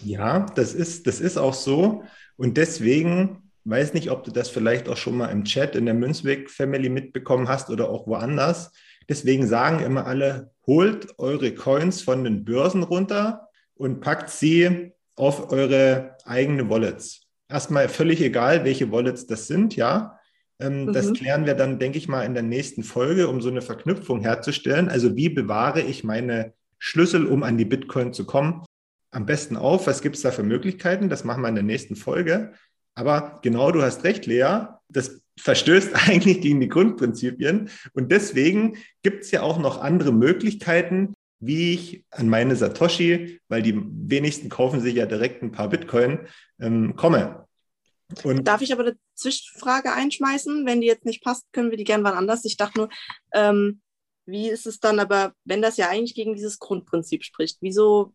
Ja, 0.03 0.45
das 0.55 0.73
ist, 0.73 1.07
das 1.07 1.19
ist 1.19 1.37
auch 1.37 1.53
so. 1.53 2.03
Und 2.37 2.57
deswegen, 2.57 3.51
weiß 3.63 3.93
nicht, 3.93 4.11
ob 4.11 4.23
du 4.23 4.31
das 4.31 4.49
vielleicht 4.49 4.89
auch 4.89 4.97
schon 4.97 5.17
mal 5.17 5.27
im 5.27 5.43
Chat 5.43 5.75
in 5.75 5.85
der 5.85 5.93
Münzweg 5.93 6.49
Family 6.49 6.89
mitbekommen 6.89 7.47
hast 7.47 7.69
oder 7.69 7.89
auch 7.89 8.07
woanders. 8.07 8.71
Deswegen 9.07 9.47
sagen 9.47 9.79
immer 9.79 10.05
alle, 10.05 10.51
holt 10.65 11.17
eure 11.19 11.53
Coins 11.53 12.01
von 12.01 12.23
den 12.23 12.43
Börsen 12.43 12.83
runter 12.83 13.49
und 13.75 14.01
packt 14.01 14.29
sie 14.29 14.91
auf 15.15 15.51
eure 15.51 16.17
eigene 16.25 16.69
Wallets. 16.69 17.21
Erstmal 17.47 17.87
völlig 17.89 18.21
egal, 18.21 18.65
welche 18.65 18.91
Wallets 18.91 19.27
das 19.27 19.47
sind, 19.47 19.75
ja. 19.75 20.19
Ähm, 20.59 20.85
mhm. 20.85 20.93
Das 20.93 21.13
klären 21.13 21.45
wir 21.45 21.53
dann, 21.53 21.79
denke 21.79 21.97
ich 21.97 22.07
mal, 22.07 22.23
in 22.23 22.33
der 22.33 22.43
nächsten 22.43 22.83
Folge, 22.83 23.27
um 23.27 23.41
so 23.41 23.49
eine 23.49 23.61
Verknüpfung 23.61 24.21
herzustellen. 24.21 24.89
Also 24.89 25.15
wie 25.15 25.29
bewahre 25.29 25.81
ich 25.81 26.03
meine 26.03 26.53
Schlüssel, 26.79 27.25
um 27.25 27.43
an 27.43 27.57
die 27.57 27.65
Bitcoin 27.65 28.13
zu 28.13 28.25
kommen? 28.25 28.63
Am 29.11 29.25
besten 29.25 29.55
auf, 29.55 29.87
was 29.87 30.01
gibt 30.01 30.15
es 30.15 30.21
da 30.21 30.31
für 30.31 30.43
Möglichkeiten? 30.43 31.09
Das 31.09 31.23
machen 31.23 31.41
wir 31.41 31.49
in 31.49 31.55
der 31.55 31.63
nächsten 31.63 31.95
Folge. 31.95 32.53
Aber 32.95 33.39
genau, 33.43 33.71
du 33.71 33.81
hast 33.81 34.03
recht, 34.03 34.25
Lea, 34.25 34.67
das 34.89 35.21
verstößt 35.39 35.91
eigentlich 36.07 36.41
gegen 36.41 36.59
die 36.59 36.69
Grundprinzipien. 36.69 37.69
Und 37.93 38.11
deswegen 38.11 38.77
gibt 39.03 39.23
es 39.23 39.31
ja 39.31 39.41
auch 39.41 39.59
noch 39.59 39.79
andere 39.79 40.11
Möglichkeiten, 40.11 41.13
wie 41.39 41.73
ich 41.73 42.05
an 42.11 42.29
meine 42.29 42.55
Satoshi, 42.55 43.39
weil 43.49 43.61
die 43.61 43.75
wenigsten 43.75 44.49
kaufen 44.49 44.79
sich 44.79 44.95
ja 44.95 45.05
direkt 45.05 45.43
ein 45.43 45.51
paar 45.51 45.69
Bitcoin, 45.69 46.27
ähm, 46.59 46.95
komme. 46.95 47.45
Und 48.23 48.47
Darf 48.47 48.61
ich 48.61 48.71
aber 48.71 48.83
eine 48.83 48.97
Zwischenfrage 49.15 49.91
einschmeißen? 49.91 50.65
Wenn 50.65 50.81
die 50.81 50.87
jetzt 50.87 51.05
nicht 51.05 51.23
passt, 51.23 51.45
können 51.51 51.71
wir 51.71 51.77
die 51.77 51.83
gerne 51.83 52.03
wann 52.03 52.13
anders. 52.13 52.45
Ich 52.45 52.57
dachte 52.57 52.79
nur, 52.79 52.89
ähm, 53.33 53.81
wie 54.25 54.49
ist 54.49 54.65
es 54.65 54.79
dann 54.79 54.99
aber, 54.99 55.33
wenn 55.43 55.61
das 55.61 55.77
ja 55.77 55.89
eigentlich 55.89 56.15
gegen 56.15 56.35
dieses 56.35 56.59
Grundprinzip 56.59 57.23
spricht? 57.23 57.57
Wieso 57.61 58.13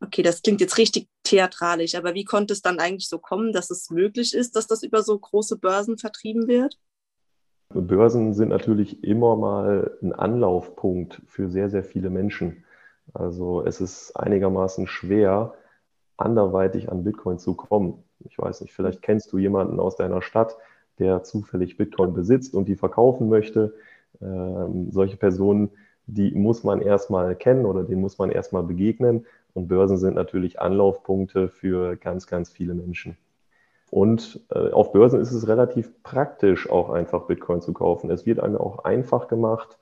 okay, 0.00 0.22
das 0.22 0.42
klingt 0.42 0.60
jetzt 0.60 0.78
richtig 0.78 1.08
theatralisch, 1.22 1.94
aber 1.94 2.14
wie 2.14 2.24
konnte 2.24 2.52
es 2.52 2.62
dann 2.62 2.78
eigentlich 2.78 3.08
so 3.08 3.18
kommen, 3.18 3.52
dass 3.52 3.70
es 3.70 3.90
möglich 3.90 4.34
ist, 4.34 4.56
dass 4.56 4.66
das 4.66 4.82
über 4.82 5.02
so 5.02 5.18
große 5.18 5.58
Börsen 5.58 5.98
vertrieben 5.98 6.48
wird? 6.48 6.78
Börsen 7.72 8.34
sind 8.34 8.48
natürlich 8.48 9.04
immer 9.04 9.36
mal 9.36 9.96
ein 10.02 10.12
Anlaufpunkt 10.12 11.22
für 11.26 11.48
sehr, 11.48 11.70
sehr 11.70 11.84
viele 11.84 12.10
Menschen. 12.10 12.64
Also 13.14 13.62
es 13.64 13.80
ist 13.80 14.16
einigermaßen 14.16 14.88
schwer, 14.88 15.54
anderweitig 16.16 16.90
an 16.90 17.04
Bitcoin 17.04 17.38
zu 17.38 17.54
kommen. 17.54 18.02
Ich 18.24 18.38
weiß 18.38 18.60
nicht, 18.62 18.74
vielleicht 18.74 19.02
kennst 19.02 19.32
du 19.32 19.38
jemanden 19.38 19.78
aus 19.78 19.96
deiner 19.96 20.20
Stadt, 20.20 20.56
der 20.98 21.22
zufällig 21.22 21.76
Bitcoin 21.76 22.12
besitzt 22.12 22.54
und 22.54 22.66
die 22.66 22.76
verkaufen 22.76 23.28
möchte. 23.28 23.74
Ähm, 24.20 24.90
solche 24.90 25.16
Personen, 25.16 25.70
die 26.06 26.32
muss 26.32 26.64
man 26.64 26.82
erstmal 26.82 27.36
kennen 27.36 27.64
oder 27.66 27.84
denen 27.84 28.00
muss 28.00 28.18
man 28.18 28.30
erstmal 28.30 28.64
begegnen. 28.64 29.26
Und 29.54 29.68
Börsen 29.68 29.98
sind 29.98 30.14
natürlich 30.14 30.60
Anlaufpunkte 30.60 31.48
für 31.48 31.96
ganz, 31.96 32.26
ganz 32.26 32.50
viele 32.50 32.74
Menschen. 32.74 33.16
Und 33.90 34.40
äh, 34.50 34.70
auf 34.70 34.92
Börsen 34.92 35.20
ist 35.20 35.32
es 35.32 35.48
relativ 35.48 36.02
praktisch, 36.02 36.70
auch 36.70 36.90
einfach 36.90 37.26
Bitcoin 37.26 37.60
zu 37.60 37.72
kaufen. 37.72 38.10
Es 38.10 38.24
wird 38.24 38.38
einem 38.38 38.56
auch 38.56 38.84
einfach 38.84 39.26
gemacht. 39.26 39.78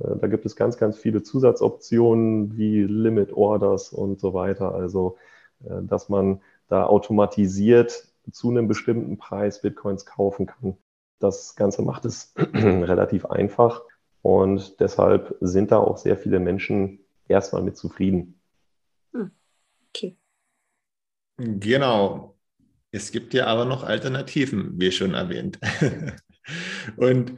Äh, 0.00 0.16
da 0.16 0.26
gibt 0.28 0.46
es 0.46 0.56
ganz, 0.56 0.78
ganz 0.78 0.96
viele 0.96 1.22
Zusatzoptionen 1.22 2.56
wie 2.56 2.82
Limit 2.84 3.32
Orders 3.34 3.92
und 3.92 4.18
so 4.18 4.32
weiter. 4.32 4.74
Also, 4.74 5.16
äh, 5.64 5.82
dass 5.82 6.08
man 6.08 6.40
da 6.68 6.86
automatisiert 6.86 8.08
zu 8.32 8.50
einem 8.50 8.66
bestimmten 8.66 9.18
Preis 9.18 9.60
Bitcoins 9.60 10.06
kaufen 10.06 10.46
kann. 10.46 10.76
Das 11.18 11.54
Ganze 11.54 11.82
macht 11.82 12.06
es 12.06 12.32
relativ 12.54 13.26
einfach. 13.26 13.82
Und 14.22 14.80
deshalb 14.80 15.36
sind 15.40 15.70
da 15.70 15.78
auch 15.78 15.98
sehr 15.98 16.16
viele 16.16 16.40
Menschen 16.40 17.00
erstmal 17.28 17.62
mit 17.62 17.76
zufrieden. 17.76 18.39
Hm. 19.12 19.30
Okay. 19.88 20.16
Genau. 21.36 22.36
Es 22.92 23.12
gibt 23.12 23.34
ja 23.34 23.46
aber 23.46 23.64
noch 23.64 23.84
Alternativen, 23.84 24.78
wie 24.80 24.90
schon 24.92 25.14
erwähnt. 25.14 25.58
Und 26.96 27.34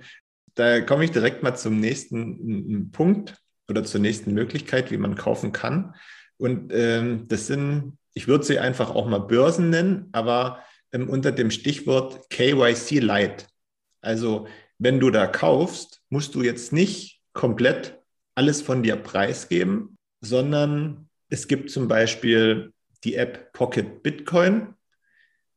da 0.55 0.81
komme 0.81 1.05
ich 1.05 1.11
direkt 1.11 1.43
mal 1.43 1.55
zum 1.55 1.79
nächsten 1.79 2.91
Punkt 2.91 3.39
oder 3.69 3.85
zur 3.85 4.01
nächsten 4.01 4.35
Möglichkeit, 4.35 4.91
wie 4.91 4.97
man 4.97 5.15
kaufen 5.15 5.53
kann. 5.53 5.95
Und 6.39 6.73
ähm, 6.73 7.29
das 7.29 7.47
sind, 7.47 7.99
ich 8.15 8.29
würde 8.29 8.45
sie 8.45 8.59
einfach 8.59 8.91
auch 8.91 9.07
mal 9.07 9.21
Börsen 9.21 9.71
nennen, 9.71 10.09
aber 10.13 10.63
ähm, 10.93 11.09
unter 11.09 11.33
dem 11.33 11.51
Stichwort 11.51 12.29
KYC 12.31 13.01
Light. 13.01 13.49
Also 14.01 14.47
wenn 14.79 15.01
du 15.01 15.11
da 15.11 15.27
kaufst, 15.27 16.03
musst 16.09 16.35
du 16.35 16.43
jetzt 16.43 16.73
nicht 16.73 17.21
komplett 17.33 17.99
alles 18.35 18.63
von 18.63 18.83
dir 18.83 18.97
preisgeben, 18.97 19.97
sondern 20.21 21.09
es 21.33 21.49
gibt 21.49 21.71
zum 21.71 21.89
Beispiel 21.89 22.75
die 23.05 23.15
App 23.15 23.55
Pocket 23.55 24.03
Bitcoin. 24.03 24.75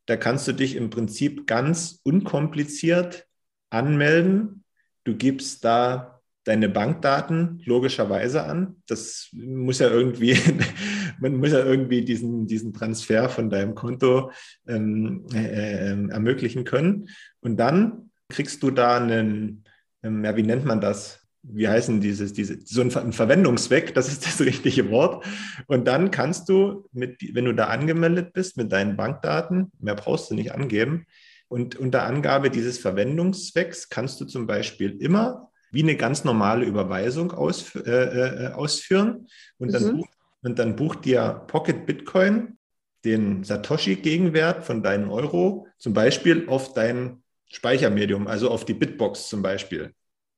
Da 0.06 0.16
kannst 0.16 0.48
du 0.48 0.52
dich 0.52 0.74
im 0.74 0.88
Prinzip 0.88 1.46
ganz 1.46 2.00
unkompliziert 2.02 3.26
anmelden. 3.68 4.64
Du 5.04 5.14
gibst 5.16 5.66
da 5.66 6.22
deine 6.44 6.70
Bankdaten 6.70 7.60
logischerweise 7.66 8.44
an. 8.44 8.82
Das 8.86 9.28
muss 9.32 9.80
ja 9.80 9.90
irgendwie, 9.90 10.38
man 11.20 11.36
muss 11.36 11.50
ja 11.50 11.62
irgendwie 11.62 12.02
diesen, 12.02 12.46
diesen 12.46 12.72
Transfer 12.72 13.28
von 13.28 13.50
deinem 13.50 13.74
Konto 13.74 14.30
ähm, 14.66 15.26
äh, 15.34 15.90
äh, 15.90 16.08
ermöglichen 16.08 16.64
können. 16.64 17.10
Und 17.40 17.58
dann 17.58 18.10
kriegst 18.30 18.62
du 18.62 18.70
da 18.70 18.96
einen, 18.96 19.64
ähm, 20.02 20.24
ja, 20.24 20.34
wie 20.36 20.42
nennt 20.42 20.64
man 20.64 20.80
das? 20.80 21.25
Wie 21.48 21.68
heißen 21.68 22.00
dieses, 22.00 22.32
diese, 22.32 22.58
so 22.64 22.80
ein, 22.80 23.12
Verwendungszweck, 23.12 23.94
das 23.94 24.08
ist 24.08 24.26
das 24.26 24.40
richtige 24.40 24.90
Wort. 24.90 25.24
Und 25.66 25.86
dann 25.86 26.10
kannst 26.10 26.48
du, 26.48 26.88
mit, 26.92 27.18
wenn 27.34 27.44
du 27.44 27.54
da 27.54 27.66
angemeldet 27.66 28.32
bist 28.32 28.56
mit 28.56 28.72
deinen 28.72 28.96
Bankdaten, 28.96 29.70
mehr 29.78 29.94
brauchst 29.94 30.30
du 30.30 30.34
nicht 30.34 30.52
angeben. 30.52 31.06
Und 31.48 31.76
unter 31.76 32.02
Angabe 32.02 32.50
dieses 32.50 32.78
Verwendungszwecks 32.78 33.88
kannst 33.88 34.20
du 34.20 34.24
zum 34.24 34.46
Beispiel 34.46 34.96
immer 35.00 35.50
wie 35.70 35.82
eine 35.82 35.96
ganz 35.96 36.24
normale 36.24 36.64
Überweisung 36.64 37.32
ausf 37.32 37.74
äh, 37.74 38.46
äh, 38.46 38.52
ausführen. 38.52 39.28
Und 39.58 39.72
dann, 39.72 39.84
mhm. 39.84 39.96
buch, 39.98 40.08
und 40.42 40.58
dann 40.58 40.76
bucht 40.76 41.04
dir 41.04 41.44
Pocket 41.46 41.86
Bitcoin 41.86 42.58
den 43.04 43.44
Satoshi-Gegenwert 43.44 44.64
von 44.64 44.82
deinen 44.82 45.08
Euro 45.10 45.68
zum 45.78 45.92
Beispiel 45.92 46.48
auf 46.48 46.74
dein 46.74 47.22
Speichermedium, 47.46 48.26
also 48.26 48.50
auf 48.50 48.64
die 48.64 48.74
Bitbox 48.74 49.28
zum 49.28 49.42
Beispiel. 49.42 49.92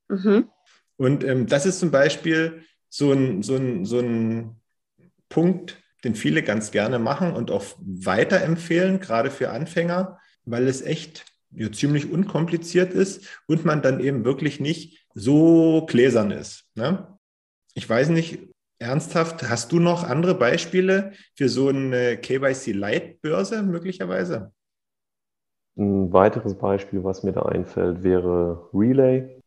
Mhm. 0.08 0.48
Und 0.98 1.24
ähm, 1.24 1.46
das 1.46 1.64
ist 1.64 1.78
zum 1.78 1.90
Beispiel 1.90 2.62
so 2.90 3.12
ein, 3.12 3.42
so, 3.42 3.56
ein, 3.56 3.84
so 3.84 4.00
ein 4.00 4.60
Punkt, 5.28 5.78
den 6.04 6.14
viele 6.14 6.42
ganz 6.42 6.70
gerne 6.70 6.98
machen 6.98 7.32
und 7.32 7.50
auch 7.50 7.64
weiterempfehlen, 7.80 9.00
gerade 9.00 9.30
für 9.30 9.50
Anfänger, 9.50 10.18
weil 10.44 10.68
es 10.68 10.82
echt 10.82 11.24
ja, 11.50 11.70
ziemlich 11.72 12.10
unkompliziert 12.10 12.92
ist 12.92 13.26
und 13.46 13.64
man 13.64 13.80
dann 13.80 14.00
eben 14.00 14.24
wirklich 14.24 14.60
nicht 14.60 15.06
so 15.14 15.86
gläsern 15.86 16.30
ist. 16.30 16.70
Ne? 16.74 17.18
Ich 17.74 17.88
weiß 17.88 18.10
nicht, 18.10 18.48
ernsthaft, 18.78 19.48
hast 19.48 19.72
du 19.72 19.80
noch 19.80 20.04
andere 20.04 20.34
Beispiele 20.34 21.12
für 21.34 21.48
so 21.48 21.68
eine 21.68 22.16
KYC-Light-Börse 22.16 23.62
möglicherweise? 23.62 24.52
Ein 25.76 26.12
weiteres 26.12 26.54
Beispiel, 26.56 27.04
was 27.04 27.22
mir 27.22 27.32
da 27.32 27.42
einfällt, 27.42 28.02
wäre 28.02 28.68
Relay. 28.74 29.37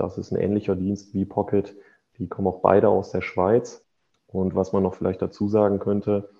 Das 0.00 0.18
ist 0.18 0.32
ein 0.32 0.40
ähnlicher 0.40 0.76
Dienst 0.76 1.14
wie 1.14 1.24
Pocket. 1.24 1.76
Die 2.18 2.26
kommen 2.26 2.48
auch 2.48 2.60
beide 2.60 2.88
aus 2.88 3.10
der 3.12 3.20
Schweiz. 3.20 3.84
Und 4.26 4.54
was 4.54 4.72
man 4.72 4.82
noch 4.82 4.94
vielleicht 4.94 5.20
dazu 5.20 5.48
sagen 5.48 5.78
könnte, 5.78 6.30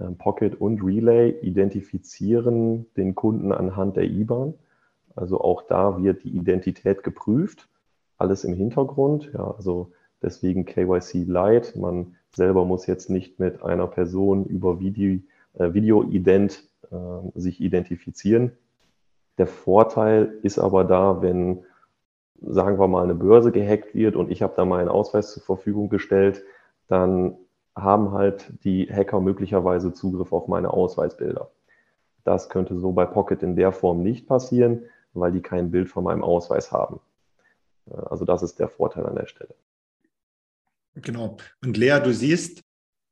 ähm, 0.00 0.16
Pocket 0.16 0.60
und 0.60 0.82
Relay 0.82 1.30
identifizieren 1.40 2.86
den 2.96 3.14
Kunden 3.14 3.52
anhand 3.52 3.96
der 3.96 4.04
IBAN. 4.04 4.54
Also 5.16 5.40
auch 5.40 5.62
da 5.62 6.02
wird 6.02 6.24
die 6.24 6.36
Identität 6.36 7.02
geprüft, 7.02 7.68
alles 8.18 8.44
im 8.44 8.54
Hintergrund. 8.54 9.30
Ja, 9.32 9.52
also 9.52 9.92
deswegen 10.22 10.64
KYC 10.64 11.24
Lite. 11.24 11.78
Man 11.78 12.16
selber 12.34 12.64
muss 12.64 12.86
jetzt 12.86 13.10
nicht 13.10 13.38
mit 13.40 13.62
einer 13.62 13.86
Person 13.86 14.44
über 14.46 14.80
Video, 14.80 15.20
äh, 15.54 15.72
Video-Ident 15.72 16.68
äh, 16.90 17.40
sich 17.40 17.60
identifizieren. 17.60 18.52
Der 19.38 19.46
Vorteil 19.48 20.38
ist 20.42 20.58
aber 20.58 20.84
da, 20.84 21.22
wenn, 21.22 21.64
sagen 22.40 22.78
wir 22.78 22.88
mal, 22.88 23.04
eine 23.04 23.14
Börse 23.14 23.52
gehackt 23.52 23.94
wird 23.94 24.16
und 24.16 24.30
ich 24.30 24.42
habe 24.42 24.54
da 24.56 24.64
meinen 24.64 24.88
Ausweis 24.88 25.32
zur 25.32 25.42
Verfügung 25.42 25.88
gestellt, 25.88 26.42
dann 26.88 27.36
haben 27.74 28.12
halt 28.12 28.52
die 28.64 28.86
Hacker 28.92 29.20
möglicherweise 29.20 29.92
Zugriff 29.92 30.32
auf 30.32 30.48
meine 30.48 30.72
Ausweisbilder. 30.72 31.50
Das 32.24 32.48
könnte 32.48 32.78
so 32.78 32.92
bei 32.92 33.04
Pocket 33.04 33.42
in 33.42 33.56
der 33.56 33.72
Form 33.72 34.02
nicht 34.02 34.26
passieren, 34.26 34.84
weil 35.12 35.32
die 35.32 35.42
kein 35.42 35.70
Bild 35.70 35.88
von 35.88 36.04
meinem 36.04 36.22
Ausweis 36.22 36.72
haben. 36.72 37.00
Also 37.86 38.24
das 38.24 38.42
ist 38.42 38.58
der 38.58 38.68
Vorteil 38.68 39.06
an 39.06 39.16
der 39.16 39.26
Stelle. 39.26 39.54
Genau. 40.94 41.36
Und 41.62 41.76
Lea, 41.76 42.00
du 42.02 42.12
siehst, 42.12 42.62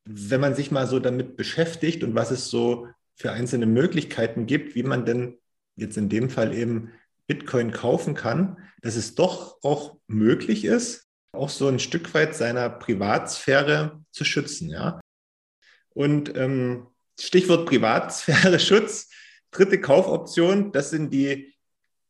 wenn 0.05 0.41
man 0.41 0.55
sich 0.55 0.71
mal 0.71 0.87
so 0.87 0.99
damit 0.99 1.37
beschäftigt 1.37 2.05
und 2.05 2.15
was 2.15 2.31
es 2.31 2.49
so 2.49 2.87
für 3.15 3.33
einzelne 3.33 3.67
Möglichkeiten 3.67 4.47
gibt, 4.47 4.75
wie 4.75 4.83
man 4.83 5.05
denn 5.05 5.39
jetzt 5.77 5.97
in 5.97 6.09
dem 6.09 6.31
Fall 6.31 6.55
eben 6.55 6.91
Bitcoin 7.33 7.73
kaufen 7.73 8.15
kann, 8.15 8.59
dass 8.83 8.97
es 8.97 9.15
doch 9.15 9.57
auch 9.63 9.97
möglich 10.07 10.67
ist, 10.67 11.09
auch 11.33 11.49
so 11.49 11.67
ein 11.67 11.79
Stück 11.79 12.13
weit 12.13 12.35
seiner 12.35 12.69
Privatsphäre 12.69 14.05
zu 14.11 14.27
schützen. 14.27 14.69
Ja? 14.69 15.01
Und 15.95 16.37
ähm, 16.37 16.89
Stichwort 17.19 17.67
Privatsphäre 17.67 18.59
Schutz, 18.61 19.09
dritte 19.51 19.81
Kaufoption, 19.81 20.73
das 20.73 20.91
sind 20.91 21.11
die 21.15 21.55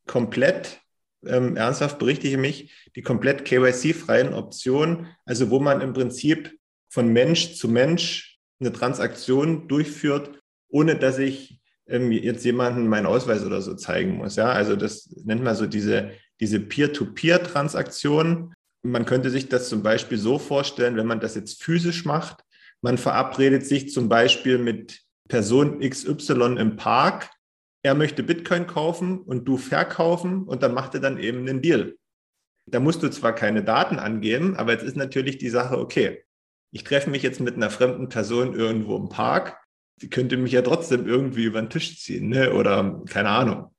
komplett, 0.08 0.80
ähm, 1.24 1.56
ernsthaft 1.56 2.00
berichtige 2.00 2.36
mich, 2.36 2.72
die 2.96 3.02
komplett 3.02 3.44
KYC-freien 3.44 4.34
Optionen, 4.34 5.06
also 5.24 5.50
wo 5.50 5.60
man 5.60 5.80
im 5.80 5.92
Prinzip 5.92 6.58
von 6.88 7.12
Mensch 7.12 7.54
zu 7.54 7.68
Mensch 7.68 8.40
eine 8.58 8.72
Transaktion 8.72 9.68
durchführt, 9.68 10.42
ohne 10.68 10.96
dass 10.96 11.18
ich 11.18 11.61
jetzt 11.86 12.44
jemanden 12.44 12.86
meinen 12.88 13.06
Ausweis 13.06 13.44
oder 13.44 13.60
so 13.60 13.74
zeigen 13.74 14.16
muss. 14.16 14.36
Ja, 14.36 14.50
also 14.50 14.76
das 14.76 15.08
nennt 15.24 15.42
man 15.42 15.54
so 15.54 15.66
diese, 15.66 16.12
diese 16.40 16.60
Peer-to-Peer-Transaktion. 16.60 18.54
Man 18.82 19.04
könnte 19.04 19.30
sich 19.30 19.48
das 19.48 19.68
zum 19.68 19.82
Beispiel 19.82 20.18
so 20.18 20.38
vorstellen, 20.38 20.96
wenn 20.96 21.06
man 21.06 21.20
das 21.20 21.34
jetzt 21.34 21.62
physisch 21.62 22.04
macht. 22.04 22.44
Man 22.80 22.98
verabredet 22.98 23.66
sich 23.66 23.90
zum 23.90 24.08
Beispiel 24.08 24.58
mit 24.58 25.02
Person 25.28 25.80
XY 25.80 26.56
im 26.58 26.76
Park. 26.76 27.30
Er 27.84 27.94
möchte 27.94 28.22
Bitcoin 28.22 28.66
kaufen 28.66 29.20
und 29.20 29.46
du 29.46 29.56
verkaufen 29.56 30.44
und 30.44 30.62
dann 30.62 30.74
macht 30.74 30.94
er 30.94 31.00
dann 31.00 31.18
eben 31.18 31.40
einen 31.40 31.62
Deal. 31.62 31.96
Da 32.66 32.78
musst 32.80 33.02
du 33.02 33.08
zwar 33.08 33.34
keine 33.34 33.64
Daten 33.64 33.98
angeben, 33.98 34.56
aber 34.56 34.72
jetzt 34.72 34.84
ist 34.84 34.96
natürlich 34.96 35.38
die 35.38 35.48
Sache, 35.48 35.78
okay, 35.78 36.24
ich 36.70 36.84
treffe 36.84 37.10
mich 37.10 37.22
jetzt 37.22 37.40
mit 37.40 37.56
einer 37.56 37.70
fremden 37.70 38.08
Person 38.08 38.54
irgendwo 38.54 38.96
im 38.96 39.08
Park 39.08 39.61
die 39.96 40.10
könnte 40.10 40.36
mich 40.36 40.52
ja 40.52 40.62
trotzdem 40.62 41.06
irgendwie 41.06 41.44
über 41.44 41.60
den 41.60 41.70
Tisch 41.70 42.00
ziehen, 42.00 42.28
ne? 42.28 42.52
oder 42.52 43.02
keine 43.08 43.28
Ahnung. 43.28 43.72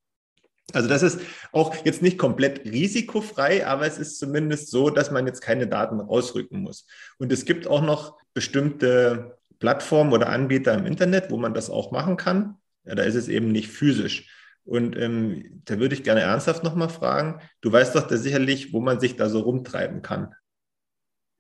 Also 0.71 0.87
das 0.87 1.03
ist 1.03 1.19
auch 1.51 1.75
jetzt 1.83 2.01
nicht 2.01 2.17
komplett 2.17 2.65
risikofrei, 2.65 3.67
aber 3.67 3.85
es 3.85 3.97
ist 3.97 4.17
zumindest 4.17 4.71
so, 4.71 4.89
dass 4.89 5.11
man 5.11 5.27
jetzt 5.27 5.41
keine 5.41 5.67
Daten 5.67 5.99
rausrücken 5.99 6.61
muss. 6.61 6.87
Und 7.17 7.31
es 7.33 7.45
gibt 7.45 7.67
auch 7.67 7.81
noch 7.81 8.17
bestimmte 8.33 9.37
Plattformen 9.59 10.13
oder 10.13 10.29
Anbieter 10.29 10.73
im 10.73 10.85
Internet, 10.85 11.31
wo 11.31 11.37
man 11.37 11.53
das 11.53 11.69
auch 11.69 11.91
machen 11.91 12.17
kann. 12.17 12.55
Ja, 12.85 12.95
da 12.95 13.03
ist 13.03 13.15
es 13.15 13.27
eben 13.27 13.51
nicht 13.51 13.69
physisch. 13.69 14.29
Und 14.65 14.97
ähm, 14.97 15.61
da 15.65 15.79
würde 15.79 15.95
ich 15.95 16.03
gerne 16.03 16.21
ernsthaft 16.21 16.63
nochmal 16.63 16.89
fragen, 16.89 17.41
du 17.61 17.71
weißt 17.71 17.95
doch 17.95 18.07
da 18.07 18.15
sicherlich, 18.15 18.73
wo 18.73 18.79
man 18.79 18.99
sich 18.99 19.17
da 19.17 19.27
so 19.27 19.41
rumtreiben 19.41 20.01
kann. 20.01 20.33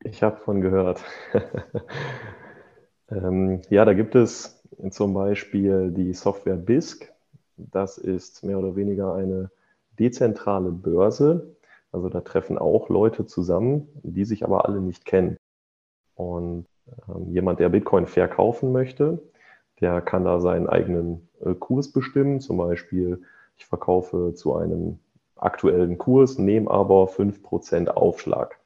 Ich 0.03 0.21
habe 0.21 0.41
von 0.43 0.59
gehört. 0.59 1.01
ähm, 3.09 3.61
ja, 3.69 3.85
da 3.85 3.93
gibt 3.93 4.15
es 4.15 4.62
zum 4.89 5.13
Beispiel 5.13 5.91
die 5.91 6.13
Software 6.13 6.55
BISC. 6.55 7.11
Das 7.57 7.97
ist 7.97 8.43
mehr 8.43 8.59
oder 8.59 8.75
weniger 8.75 9.13
eine 9.13 9.51
dezentrale 9.99 10.71
Börse. 10.71 11.55
Also 11.91 12.09
da 12.09 12.21
treffen 12.21 12.57
auch 12.57 12.89
Leute 12.89 13.25
zusammen, 13.25 13.87
die 14.01 14.25
sich 14.25 14.43
aber 14.43 14.65
alle 14.65 14.81
nicht 14.81 15.05
kennen. 15.05 15.37
Und 16.15 16.65
ähm, 17.07 17.29
jemand, 17.29 17.59
der 17.59 17.69
Bitcoin 17.69 18.07
verkaufen 18.07 18.71
möchte, 18.71 19.19
der 19.79 20.01
kann 20.01 20.25
da 20.25 20.39
seinen 20.39 20.67
eigenen 20.67 21.29
äh, 21.41 21.53
Kurs 21.53 21.91
bestimmen. 21.91 22.39
Zum 22.39 22.57
Beispiel, 22.57 23.21
ich 23.57 23.65
verkaufe 23.65 24.33
zu 24.33 24.55
einem 24.55 24.99
aktuellen 25.35 25.97
Kurs, 25.97 26.37
nehme 26.37 26.71
aber 26.71 27.05
5% 27.05 27.89
Aufschlag. 27.89 28.59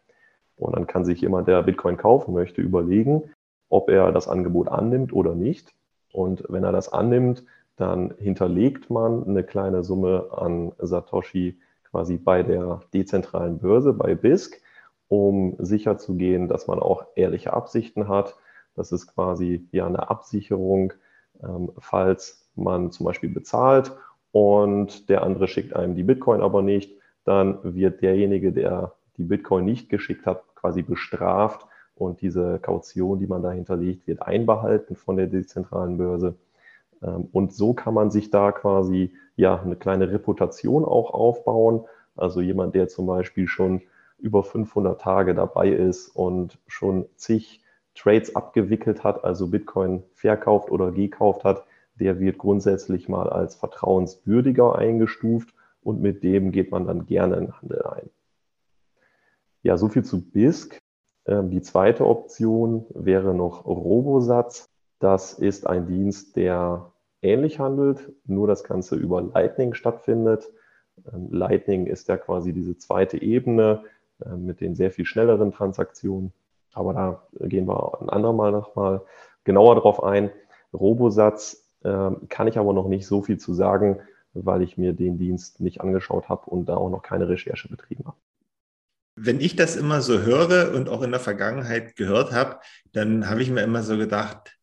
Und 0.55 0.75
dann 0.75 0.87
kann 0.87 1.05
sich 1.05 1.21
jemand, 1.21 1.47
der 1.47 1.63
Bitcoin 1.63 1.97
kaufen 1.97 2.33
möchte, 2.33 2.61
überlegen, 2.61 3.23
ob 3.69 3.89
er 3.89 4.11
das 4.11 4.27
Angebot 4.27 4.67
annimmt 4.67 5.13
oder 5.13 5.35
nicht. 5.35 5.73
Und 6.11 6.43
wenn 6.49 6.63
er 6.63 6.71
das 6.71 6.91
annimmt, 6.91 7.43
dann 7.75 8.13
hinterlegt 8.17 8.89
man 8.89 9.25
eine 9.25 9.43
kleine 9.43 9.83
Summe 9.83 10.27
an 10.31 10.71
Satoshi 10.79 11.59
quasi 11.91 12.17
bei 12.17 12.43
der 12.43 12.81
dezentralen 12.93 13.59
Börse, 13.59 13.93
bei 13.93 14.15
BISC, 14.15 14.61
um 15.07 15.55
sicherzugehen, 15.59 16.47
dass 16.47 16.67
man 16.67 16.79
auch 16.79 17.05
ehrliche 17.15 17.53
Absichten 17.53 18.07
hat. 18.07 18.35
Das 18.75 18.91
ist 18.91 19.07
quasi 19.07 19.67
ja 19.71 19.87
eine 19.87 20.09
Absicherung, 20.09 20.93
ähm, 21.41 21.71
falls 21.77 22.49
man 22.55 22.91
zum 22.91 23.05
Beispiel 23.05 23.29
bezahlt 23.29 23.91
und 24.31 25.09
der 25.09 25.23
andere 25.23 25.47
schickt 25.47 25.75
einem 25.75 25.95
die 25.95 26.03
Bitcoin 26.03 26.41
aber 26.41 26.61
nicht, 26.61 26.91
dann 27.23 27.59
wird 27.63 28.01
derjenige, 28.01 28.51
der 28.51 28.93
die 29.17 29.23
Bitcoin 29.23 29.65
nicht 29.65 29.89
geschickt 29.89 30.25
hat, 30.25 30.43
quasi 30.55 30.81
bestraft 30.81 31.66
und 31.99 32.21
diese 32.21 32.59
Kaution, 32.59 33.19
die 33.19 33.27
man 33.27 33.43
da 33.43 33.51
hinterlegt, 33.51 34.07
wird 34.07 34.21
einbehalten 34.21 34.95
von 34.95 35.17
der 35.17 35.27
dezentralen 35.27 35.97
Börse. 35.97 36.35
Ähm, 37.01 37.27
und 37.31 37.53
so 37.53 37.73
kann 37.73 37.93
man 37.93 38.11
sich 38.11 38.29
da 38.29 38.51
quasi 38.51 39.13
ja 39.35 39.61
eine 39.61 39.75
kleine 39.75 40.11
Reputation 40.11 40.85
auch 40.85 41.11
aufbauen. 41.13 41.85
Also 42.15 42.41
jemand, 42.41 42.75
der 42.75 42.87
zum 42.87 43.05
Beispiel 43.05 43.47
schon 43.47 43.81
über 44.19 44.43
500 44.43 44.99
Tage 44.99 45.35
dabei 45.35 45.69
ist 45.69 46.09
und 46.09 46.57
schon 46.67 47.05
zig 47.15 47.63
Trades 47.95 48.35
abgewickelt 48.35 49.03
hat, 49.03 49.23
also 49.23 49.47
Bitcoin 49.47 50.03
verkauft 50.13 50.69
oder 50.71 50.91
gekauft 50.91 51.43
hat, 51.43 51.65
der 51.95 52.19
wird 52.19 52.37
grundsätzlich 52.37 53.09
mal 53.09 53.29
als 53.29 53.55
vertrauenswürdiger 53.55 54.75
eingestuft 54.75 55.53
und 55.81 56.01
mit 56.01 56.23
dem 56.23 56.51
geht 56.51 56.71
man 56.71 56.85
dann 56.85 57.05
gerne 57.05 57.37
in 57.37 57.53
Handel 57.59 57.83
ein. 57.83 58.09
Ja, 59.63 59.77
so 59.77 59.87
viel 59.89 60.03
zu 60.03 60.21
BISC. 60.21 60.79
Ähm, 61.27 61.49
die 61.49 61.61
zweite 61.61 62.05
Option 62.07 62.85
wäre 62.93 63.33
noch 63.33 63.65
Robosatz. 63.65 64.69
Das 64.99 65.33
ist 65.33 65.67
ein 65.67 65.87
Dienst, 65.87 66.35
der 66.35 66.91
ähnlich 67.21 67.59
handelt, 67.59 68.11
nur 68.25 68.47
das 68.47 68.63
Ganze 68.63 68.95
über 68.95 69.21
Lightning 69.21 69.73
stattfindet. 69.73 70.49
Ähm, 71.11 71.31
Lightning 71.31 71.85
ist 71.85 72.07
ja 72.07 72.17
quasi 72.17 72.53
diese 72.53 72.77
zweite 72.77 73.21
Ebene 73.21 73.83
ähm, 74.25 74.45
mit 74.45 74.61
den 74.61 74.75
sehr 74.75 74.91
viel 74.91 75.05
schnelleren 75.05 75.51
Transaktionen. 75.51 76.33
Aber 76.73 76.93
da 76.93 77.27
gehen 77.47 77.67
wir 77.67 78.01
ein 78.01 78.09
andermal 78.09 78.51
nochmal 78.51 79.01
genauer 79.43 79.75
drauf 79.75 80.03
ein. 80.03 80.31
Robosatz 80.73 81.63
kann 81.83 82.47
ich 82.47 82.57
aber 82.57 82.73
noch 82.73 82.87
nicht 82.87 83.07
so 83.07 83.21
viel 83.21 83.37
zu 83.37 83.53
sagen, 83.53 83.99
weil 84.33 84.61
ich 84.61 84.77
mir 84.77 84.93
den 84.93 85.17
Dienst 85.17 85.61
nicht 85.61 85.79
angeschaut 85.79 86.27
habe 86.27 86.49
und 86.49 86.67
da 86.67 86.75
auch 86.75 86.89
noch 86.89 87.01
keine 87.01 87.29
Recherche 87.29 87.69
betrieben 87.69 88.05
habe 88.05 88.17
wenn 89.17 89.41
ich 89.41 89.55
das 89.55 89.75
immer 89.75 90.01
so 90.01 90.21
höre 90.21 90.73
und 90.73 90.89
auch 90.89 91.01
in 91.01 91.11
der 91.11 91.19
Vergangenheit 91.19 91.95
gehört 91.95 92.31
habe, 92.31 92.59
dann 92.93 93.27
habe 93.29 93.41
ich 93.41 93.49
mir 93.49 93.63
immer 93.63 93.81
so 93.83 93.97
gedacht, 93.97 94.55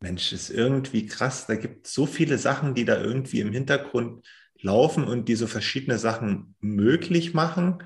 Mensch, 0.00 0.32
ist 0.32 0.50
irgendwie 0.50 1.06
krass, 1.06 1.46
da 1.46 1.54
gibt 1.54 1.86
es 1.86 1.94
so 1.94 2.04
viele 2.04 2.36
Sachen, 2.36 2.74
die 2.74 2.84
da 2.84 3.00
irgendwie 3.00 3.40
im 3.40 3.52
Hintergrund 3.52 4.26
laufen 4.60 5.04
und 5.04 5.28
die 5.28 5.36
so 5.36 5.46
verschiedene 5.46 5.98
Sachen 5.98 6.56
möglich 6.60 7.34
machen. 7.34 7.82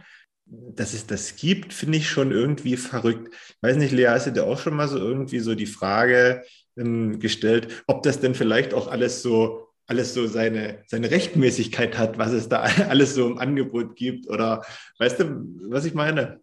dass 0.46 0.94
es 0.94 1.06
das 1.06 1.36
gibt, 1.36 1.74
finde 1.74 1.98
ich 1.98 2.08
schon 2.08 2.32
irgendwie 2.32 2.76
verrückt. 2.78 3.34
Ich 3.34 3.62
weiß 3.62 3.76
nicht, 3.76 3.92
Lea, 3.92 4.08
hast 4.08 4.26
du 4.28 4.32
dir 4.32 4.44
auch 4.44 4.58
schon 4.58 4.74
mal 4.74 4.88
so 4.88 4.98
irgendwie 4.98 5.40
so 5.40 5.54
die 5.54 5.66
Frage 5.66 6.42
ähm, 6.76 7.20
gestellt, 7.20 7.84
ob 7.86 8.02
das 8.02 8.20
denn 8.20 8.34
vielleicht 8.34 8.72
auch 8.74 8.88
alles 8.88 9.22
so 9.22 9.67
alles 9.88 10.12
so 10.12 10.26
seine, 10.26 10.84
seine 10.86 11.10
Rechtmäßigkeit 11.10 11.96
hat, 11.96 12.18
was 12.18 12.32
es 12.32 12.48
da 12.48 12.62
alles 12.88 13.14
so 13.14 13.26
im 13.26 13.38
Angebot 13.38 13.96
gibt? 13.96 14.28
Oder 14.28 14.64
weißt 14.98 15.20
du, 15.20 15.44
was 15.70 15.86
ich 15.86 15.94
meine? 15.94 16.40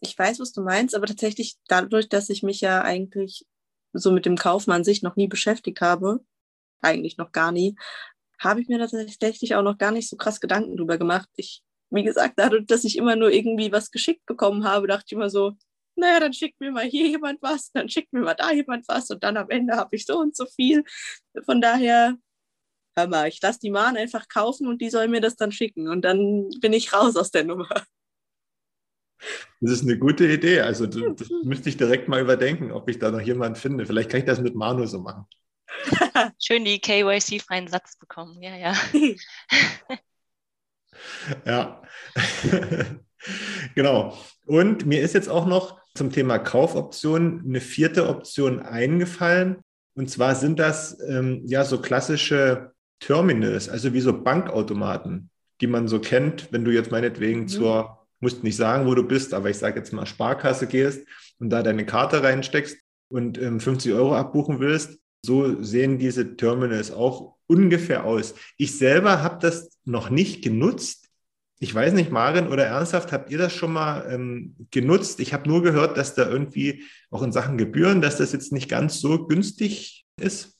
Ich 0.00 0.16
weiß, 0.16 0.38
was 0.40 0.52
du 0.52 0.62
meinst, 0.62 0.94
aber 0.94 1.06
tatsächlich 1.06 1.56
dadurch, 1.68 2.08
dass 2.08 2.28
ich 2.28 2.42
mich 2.42 2.60
ja 2.60 2.82
eigentlich 2.82 3.46
so 3.94 4.12
mit 4.12 4.26
dem 4.26 4.36
Kaufen 4.36 4.72
an 4.72 4.84
sich 4.84 5.02
noch 5.02 5.16
nie 5.16 5.26
beschäftigt 5.26 5.80
habe, 5.80 6.20
eigentlich 6.82 7.16
noch 7.16 7.32
gar 7.32 7.50
nie, 7.50 7.76
habe 8.38 8.60
ich 8.60 8.68
mir 8.68 8.78
tatsächlich 8.78 9.54
auch 9.54 9.62
noch 9.62 9.78
gar 9.78 9.90
nicht 9.90 10.10
so 10.10 10.16
krass 10.18 10.38
Gedanken 10.38 10.76
drüber 10.76 10.98
gemacht. 10.98 11.30
Ich, 11.36 11.62
wie 11.88 12.04
gesagt, 12.04 12.34
dadurch, 12.36 12.66
dass 12.66 12.84
ich 12.84 12.98
immer 12.98 13.16
nur 13.16 13.30
irgendwie 13.30 13.72
was 13.72 13.90
geschickt 13.90 14.26
bekommen 14.26 14.64
habe, 14.64 14.86
dachte 14.86 15.04
ich 15.06 15.12
immer 15.12 15.30
so, 15.30 15.54
naja, 15.94 16.20
dann 16.20 16.34
schickt 16.34 16.60
mir 16.60 16.72
mal 16.72 16.84
hier 16.84 17.08
jemand 17.08 17.40
was, 17.40 17.72
dann 17.72 17.88
schickt 17.88 18.12
mir 18.12 18.20
mal 18.20 18.34
da 18.34 18.52
jemand 18.52 18.86
was 18.86 19.08
und 19.08 19.24
dann 19.24 19.38
am 19.38 19.48
Ende 19.48 19.76
habe 19.76 19.96
ich 19.96 20.04
so 20.04 20.18
und 20.18 20.36
so 20.36 20.44
viel. 20.44 20.84
Von 21.46 21.62
daher 21.62 22.18
hör 22.96 23.06
mal, 23.06 23.28
ich 23.28 23.40
lasse 23.42 23.60
die 23.60 23.70
Mahn 23.70 23.96
einfach 23.96 24.28
kaufen 24.28 24.66
und 24.66 24.80
die 24.80 24.90
soll 24.90 25.08
mir 25.08 25.20
das 25.20 25.36
dann 25.36 25.52
schicken 25.52 25.88
und 25.88 26.02
dann 26.02 26.48
bin 26.60 26.72
ich 26.72 26.92
raus 26.92 27.16
aus 27.16 27.30
der 27.30 27.44
Nummer. 27.44 27.68
Das 29.60 29.72
ist 29.72 29.82
eine 29.82 29.98
gute 29.98 30.26
Idee. 30.26 30.60
Also 30.60 30.86
das 30.86 31.28
müsste 31.44 31.68
ich 31.68 31.76
direkt 31.76 32.08
mal 32.08 32.20
überdenken, 32.20 32.72
ob 32.72 32.88
ich 32.88 32.98
da 32.98 33.10
noch 33.10 33.20
jemanden 33.20 33.56
finde. 33.56 33.86
Vielleicht 33.86 34.10
kann 34.10 34.20
ich 34.20 34.26
das 34.26 34.40
mit 34.40 34.54
Manu 34.54 34.86
so 34.86 35.00
machen. 35.00 35.26
Schön 36.40 36.64
die 36.64 36.80
KYC-freien 36.80 37.68
Satz 37.68 37.96
bekommen. 37.98 38.42
Ja, 38.42 38.56
ja. 38.56 38.74
ja. 41.44 41.82
genau. 43.74 44.18
Und 44.46 44.86
mir 44.86 45.00
ist 45.00 45.14
jetzt 45.14 45.28
auch 45.28 45.46
noch 45.46 45.80
zum 45.94 46.12
Thema 46.12 46.38
Kaufoptionen 46.38 47.42
eine 47.46 47.60
vierte 47.60 48.08
Option 48.08 48.60
eingefallen. 48.60 49.62
Und 49.94 50.10
zwar 50.10 50.34
sind 50.34 50.58
das 50.58 51.00
ähm, 51.08 51.42
ja 51.46 51.64
so 51.64 51.80
klassische 51.80 52.75
Terminals, 53.00 53.68
also 53.68 53.92
wie 53.92 54.00
so 54.00 54.22
Bankautomaten, 54.22 55.30
die 55.60 55.66
man 55.66 55.88
so 55.88 56.00
kennt, 56.00 56.52
wenn 56.52 56.64
du 56.64 56.70
jetzt 56.70 56.90
meinetwegen 56.90 57.42
mhm. 57.42 57.48
zur, 57.48 58.06
musst 58.20 58.44
nicht 58.44 58.56
sagen, 58.56 58.86
wo 58.86 58.94
du 58.94 59.02
bist, 59.02 59.34
aber 59.34 59.50
ich 59.50 59.58
sage 59.58 59.78
jetzt 59.78 59.92
mal 59.92 60.06
Sparkasse 60.06 60.66
gehst 60.66 61.06
und 61.38 61.50
da 61.50 61.62
deine 61.62 61.86
Karte 61.86 62.22
reinsteckst 62.22 62.78
und 63.08 63.40
ähm, 63.40 63.60
50 63.60 63.92
Euro 63.92 64.14
abbuchen 64.14 64.60
willst. 64.60 64.98
So 65.24 65.62
sehen 65.62 65.98
diese 65.98 66.36
Terminals 66.36 66.90
auch 66.90 67.34
ungefähr 67.46 68.04
aus. 68.04 68.34
Ich 68.56 68.76
selber 68.78 69.22
habe 69.22 69.38
das 69.40 69.70
noch 69.84 70.10
nicht 70.10 70.42
genutzt. 70.42 71.08
Ich 71.58 71.74
weiß 71.74 71.94
nicht, 71.94 72.10
Marin 72.10 72.48
oder 72.48 72.66
ernsthaft, 72.66 73.12
habt 73.12 73.30
ihr 73.30 73.38
das 73.38 73.52
schon 73.52 73.72
mal 73.72 74.06
ähm, 74.10 74.54
genutzt? 74.70 75.20
Ich 75.20 75.32
habe 75.32 75.48
nur 75.48 75.62
gehört, 75.62 75.96
dass 75.96 76.14
da 76.14 76.28
irgendwie 76.28 76.84
auch 77.10 77.22
in 77.22 77.32
Sachen 77.32 77.56
Gebühren, 77.56 78.02
dass 78.02 78.18
das 78.18 78.32
jetzt 78.32 78.52
nicht 78.52 78.68
ganz 78.68 79.00
so 79.00 79.26
günstig 79.26 80.06
ist. 80.20 80.55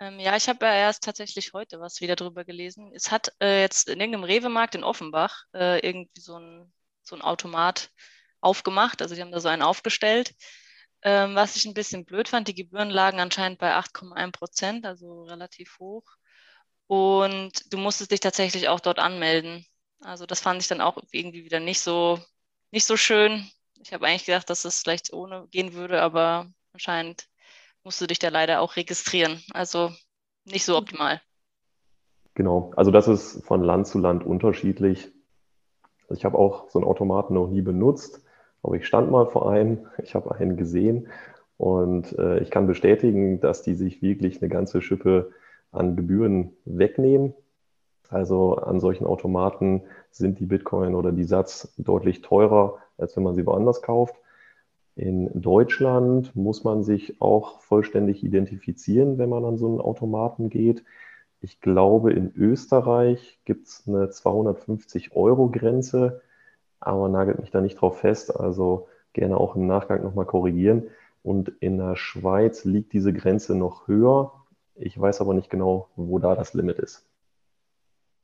Ähm, 0.00 0.18
ja, 0.20 0.36
ich 0.36 0.48
habe 0.48 0.66
ja 0.66 0.74
erst 0.74 1.04
tatsächlich 1.04 1.52
heute 1.52 1.80
was 1.80 2.00
wieder 2.00 2.16
drüber 2.16 2.44
gelesen. 2.44 2.92
Es 2.94 3.10
hat 3.10 3.32
äh, 3.40 3.60
jetzt 3.62 3.88
in 3.88 4.00
irgendeinem 4.00 4.24
Rewe-Markt 4.24 4.74
in 4.74 4.84
Offenbach 4.84 5.44
äh, 5.54 5.78
irgendwie 5.86 6.20
so 6.20 6.38
ein, 6.38 6.72
so 7.02 7.16
ein 7.16 7.22
Automat 7.22 7.90
aufgemacht. 8.40 9.00
Also 9.00 9.14
die 9.14 9.22
haben 9.22 9.32
da 9.32 9.40
so 9.40 9.48
einen 9.48 9.62
aufgestellt. 9.62 10.34
Ähm, 11.02 11.34
was 11.34 11.56
ich 11.56 11.64
ein 11.66 11.74
bisschen 11.74 12.04
blöd 12.04 12.28
fand, 12.28 12.48
die 12.48 12.54
Gebühren 12.54 12.90
lagen 12.90 13.20
anscheinend 13.20 13.58
bei 13.58 13.74
8,1 13.74 14.32
Prozent, 14.32 14.86
also 14.86 15.24
relativ 15.24 15.78
hoch. 15.78 16.04
Und 16.88 17.72
du 17.72 17.78
musstest 17.78 18.10
dich 18.12 18.20
tatsächlich 18.20 18.68
auch 18.68 18.80
dort 18.80 18.98
anmelden. 18.98 19.66
Also 20.00 20.26
das 20.26 20.40
fand 20.40 20.60
ich 20.62 20.68
dann 20.68 20.80
auch 20.80 20.98
irgendwie 21.12 21.44
wieder 21.44 21.60
nicht 21.60 21.80
so, 21.80 22.20
nicht 22.70 22.86
so 22.86 22.96
schön. 22.96 23.50
Ich 23.82 23.92
habe 23.92 24.06
eigentlich 24.06 24.26
gedacht, 24.26 24.50
dass 24.50 24.64
es 24.64 24.80
vielleicht 24.82 25.12
ohne 25.12 25.48
gehen 25.48 25.74
würde, 25.74 26.02
aber 26.02 26.50
anscheinend 26.72 27.26
musst 27.86 28.00
du 28.00 28.06
dich 28.08 28.18
da 28.18 28.30
leider 28.30 28.60
auch 28.60 28.74
registrieren. 28.74 29.40
Also 29.54 29.92
nicht 30.44 30.64
so 30.64 30.76
optimal. 30.76 31.20
Genau, 32.34 32.72
also 32.74 32.90
das 32.90 33.06
ist 33.06 33.46
von 33.46 33.62
Land 33.62 33.86
zu 33.86 33.98
Land 33.98 34.26
unterschiedlich. 34.26 35.12
Ich 36.10 36.24
habe 36.24 36.36
auch 36.36 36.68
so 36.68 36.80
einen 36.80 36.88
Automaten 36.88 37.34
noch 37.34 37.46
nie 37.46 37.62
benutzt, 37.62 38.20
aber 38.62 38.74
ich 38.74 38.86
stand 38.86 39.12
mal 39.12 39.26
vor 39.26 39.48
einem, 39.50 39.86
ich 40.02 40.16
habe 40.16 40.34
einen 40.34 40.56
gesehen 40.56 41.06
und 41.58 42.18
äh, 42.18 42.40
ich 42.40 42.50
kann 42.50 42.66
bestätigen, 42.66 43.40
dass 43.40 43.62
die 43.62 43.74
sich 43.74 44.02
wirklich 44.02 44.42
eine 44.42 44.48
ganze 44.48 44.82
Schippe 44.82 45.32
an 45.70 45.94
Gebühren 45.94 46.56
wegnehmen. 46.64 47.34
Also 48.08 48.56
an 48.56 48.80
solchen 48.80 49.06
Automaten 49.06 49.82
sind 50.10 50.40
die 50.40 50.46
Bitcoin 50.46 50.96
oder 50.96 51.12
die 51.12 51.24
Satz 51.24 51.72
deutlich 51.78 52.20
teurer, 52.20 52.78
als 52.98 53.16
wenn 53.16 53.22
man 53.22 53.36
sie 53.36 53.46
woanders 53.46 53.80
kauft. 53.80 54.16
In 54.96 55.40
Deutschland 55.40 56.34
muss 56.34 56.64
man 56.64 56.82
sich 56.82 57.20
auch 57.20 57.60
vollständig 57.60 58.24
identifizieren, 58.24 59.18
wenn 59.18 59.28
man 59.28 59.44
an 59.44 59.58
so 59.58 59.68
einen 59.68 59.80
Automaten 59.80 60.48
geht. 60.48 60.82
Ich 61.42 61.60
glaube, 61.60 62.14
in 62.14 62.32
Österreich 62.34 63.38
gibt 63.44 63.66
es 63.66 63.84
eine 63.86 64.06
250-Euro-Grenze, 64.06 66.22
aber 66.80 67.10
nagelt 67.10 67.40
mich 67.40 67.50
da 67.50 67.60
nicht 67.60 67.78
drauf 67.78 68.00
fest. 68.00 68.34
Also 68.34 68.88
gerne 69.12 69.36
auch 69.36 69.54
im 69.54 69.66
Nachgang 69.66 70.02
nochmal 70.02 70.24
korrigieren. 70.24 70.84
Und 71.22 71.52
in 71.60 71.76
der 71.76 71.96
Schweiz 71.96 72.64
liegt 72.64 72.94
diese 72.94 73.12
Grenze 73.12 73.54
noch 73.54 73.88
höher. 73.88 74.32
Ich 74.76 74.98
weiß 74.98 75.20
aber 75.20 75.34
nicht 75.34 75.50
genau, 75.50 75.90
wo 75.96 76.18
da 76.18 76.34
das 76.34 76.54
Limit 76.54 76.78
ist. 76.78 77.04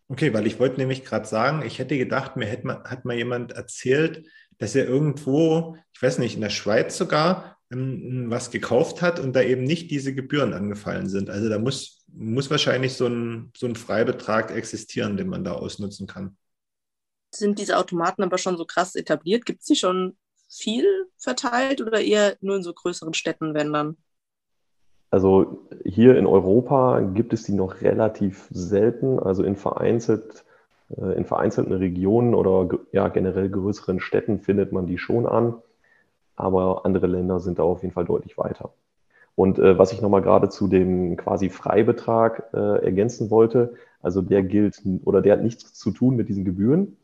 Okay, 0.08 0.32
weil 0.32 0.46
ich 0.46 0.58
wollte 0.58 0.80
nämlich 0.80 1.04
gerade 1.04 1.26
sagen, 1.26 1.60
ich 1.66 1.78
hätte 1.78 1.98
gedacht, 1.98 2.36
mir 2.36 2.50
hat 2.50 3.04
mal 3.04 3.16
jemand 3.16 3.52
erzählt, 3.52 4.24
dass 4.58 4.74
er 4.74 4.86
irgendwo, 4.86 5.76
ich 5.92 6.02
weiß 6.02 6.18
nicht, 6.18 6.34
in 6.34 6.40
der 6.40 6.50
Schweiz 6.50 6.96
sogar 6.96 7.58
ähm, 7.70 8.26
was 8.28 8.50
gekauft 8.50 9.02
hat 9.02 9.18
und 9.18 9.34
da 9.34 9.42
eben 9.42 9.64
nicht 9.64 9.90
diese 9.90 10.14
Gebühren 10.14 10.52
angefallen 10.52 11.08
sind. 11.08 11.30
Also 11.30 11.48
da 11.48 11.58
muss, 11.58 12.04
muss 12.08 12.50
wahrscheinlich 12.50 12.94
so 12.94 13.06
ein, 13.06 13.52
so 13.56 13.66
ein 13.66 13.76
Freibetrag 13.76 14.50
existieren, 14.50 15.16
den 15.16 15.28
man 15.28 15.44
da 15.44 15.52
ausnutzen 15.52 16.06
kann. 16.06 16.36
Sind 17.34 17.58
diese 17.58 17.78
Automaten 17.78 18.22
aber 18.22 18.38
schon 18.38 18.56
so 18.56 18.66
krass 18.66 18.94
etabliert? 18.94 19.46
Gibt 19.46 19.60
es 19.60 19.66
die 19.66 19.76
schon 19.76 20.16
viel 20.50 20.86
verteilt 21.16 21.80
oder 21.80 22.00
eher 22.00 22.36
nur 22.40 22.56
in 22.56 22.62
so 22.62 22.74
größeren 22.74 23.14
Städten, 23.14 23.54
wenn 23.54 23.72
dann? 23.72 23.96
Also 25.10 25.68
hier 25.84 26.16
in 26.16 26.26
Europa 26.26 27.00
gibt 27.00 27.32
es 27.32 27.42
die 27.42 27.52
noch 27.52 27.80
relativ 27.80 28.48
selten, 28.50 29.18
also 29.18 29.44
in 29.44 29.56
vereinzelt 29.56 30.40
äh, 30.40 30.51
in 30.96 31.24
vereinzelten 31.24 31.72
Regionen 31.72 32.34
oder 32.34 32.68
ja, 32.92 33.08
generell 33.08 33.48
größeren 33.48 34.00
Städten 34.00 34.40
findet 34.40 34.72
man 34.72 34.86
die 34.86 34.98
schon 34.98 35.26
an, 35.26 35.54
aber 36.36 36.84
andere 36.84 37.06
Länder 37.06 37.40
sind 37.40 37.58
da 37.58 37.62
auf 37.62 37.82
jeden 37.82 37.94
Fall 37.94 38.04
deutlich 38.04 38.36
weiter. 38.36 38.72
Und 39.34 39.58
äh, 39.58 39.78
was 39.78 39.92
ich 39.92 40.02
nochmal 40.02 40.22
gerade 40.22 40.48
zu 40.48 40.68
dem 40.68 41.16
quasi 41.16 41.48
Freibetrag 41.48 42.50
äh, 42.52 42.84
ergänzen 42.84 43.30
wollte, 43.30 43.74
also 44.02 44.20
der 44.20 44.42
gilt 44.42 44.82
oder 45.04 45.22
der 45.22 45.34
hat 45.34 45.42
nichts 45.42 45.72
zu 45.74 45.90
tun 45.90 46.16
mit 46.16 46.28
diesen 46.28 46.44
Gebühren, 46.44 46.96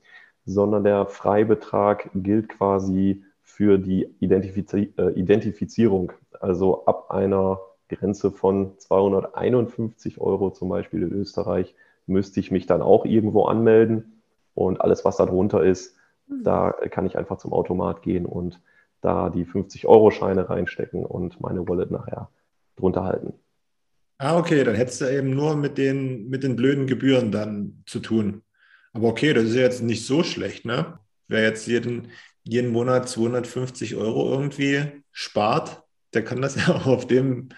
sondern 0.45 0.85
der 0.85 1.07
Freibetrag 1.07 2.11
gilt 2.15 2.49
quasi 2.49 3.23
für 3.43 3.79
die 3.79 4.09
Identifiz 4.21 4.73
äh, 4.75 4.87
Identifizierung. 5.15 6.13
Also 6.39 6.85
ab 6.85 7.11
einer 7.11 7.61
Grenze 7.89 8.31
von 8.31 8.73
251 8.79 10.21
Euro 10.21 10.51
zum 10.51 10.69
Beispiel 10.69 11.03
in 11.03 11.13
Österreich 11.13 11.75
müsste 12.09 12.41
ich 12.41 12.51
mich 12.51 12.67
dann 12.67 12.83
auch 12.83 13.05
irgendwo 13.05 13.45
anmelden. 13.45 14.23
Und 14.55 14.81
alles, 14.81 15.05
was 15.05 15.17
da 15.17 15.27
drunter 15.27 15.63
ist, 15.63 15.97
mhm. 16.27 16.43
da 16.43 16.73
kann 16.91 17.07
ich 17.07 17.17
einfach 17.17 17.39
zum 17.39 17.53
Automat 17.53 18.03
gehen 18.03 18.27
und 18.27 18.61
da 19.01 19.31
die 19.31 19.45
50-Euro-Scheine 19.45 20.51
reinstecken 20.51 21.05
und 21.05 21.41
meine 21.41 21.69
Wallet 21.69 21.91
nachher 21.91 22.29
drunter 22.77 23.05
halten. 23.05 23.35
Ah, 24.19 24.37
okay, 24.37 24.65
dann 24.65 24.75
hättest 24.75 25.01
du 25.01 25.05
eben 25.05 25.31
nur 25.31 25.55
mit 25.55 25.79
den, 25.79 26.29
mit 26.29 26.43
den 26.43 26.57
blöden 26.57 26.89
Gebühren 26.89 27.31
dann 27.31 27.85
zu 27.87 28.01
tun. 28.01 28.43
Aber 28.93 29.09
okay, 29.09 29.33
das 29.33 29.45
ist 29.45 29.55
ja 29.55 29.63
jetzt 29.63 29.83
nicht 29.83 30.05
so 30.05 30.25
schlecht, 30.25 30.65
ne? 30.65 30.99
Wer 31.29 31.43
jetzt 31.43 31.69
jeden, 31.69 32.09
jeden 32.43 32.73
Monat 32.73 33.09
250 33.09 33.95
Euro 33.95 34.29
irgendwie 34.33 35.05
spart, 35.13 35.85
der 36.15 36.25
kann 36.25 36.43
das 36.43 36.57
ja 36.67 36.75
auch 36.75 36.87
auf 36.87 37.07
dem, 37.07 37.51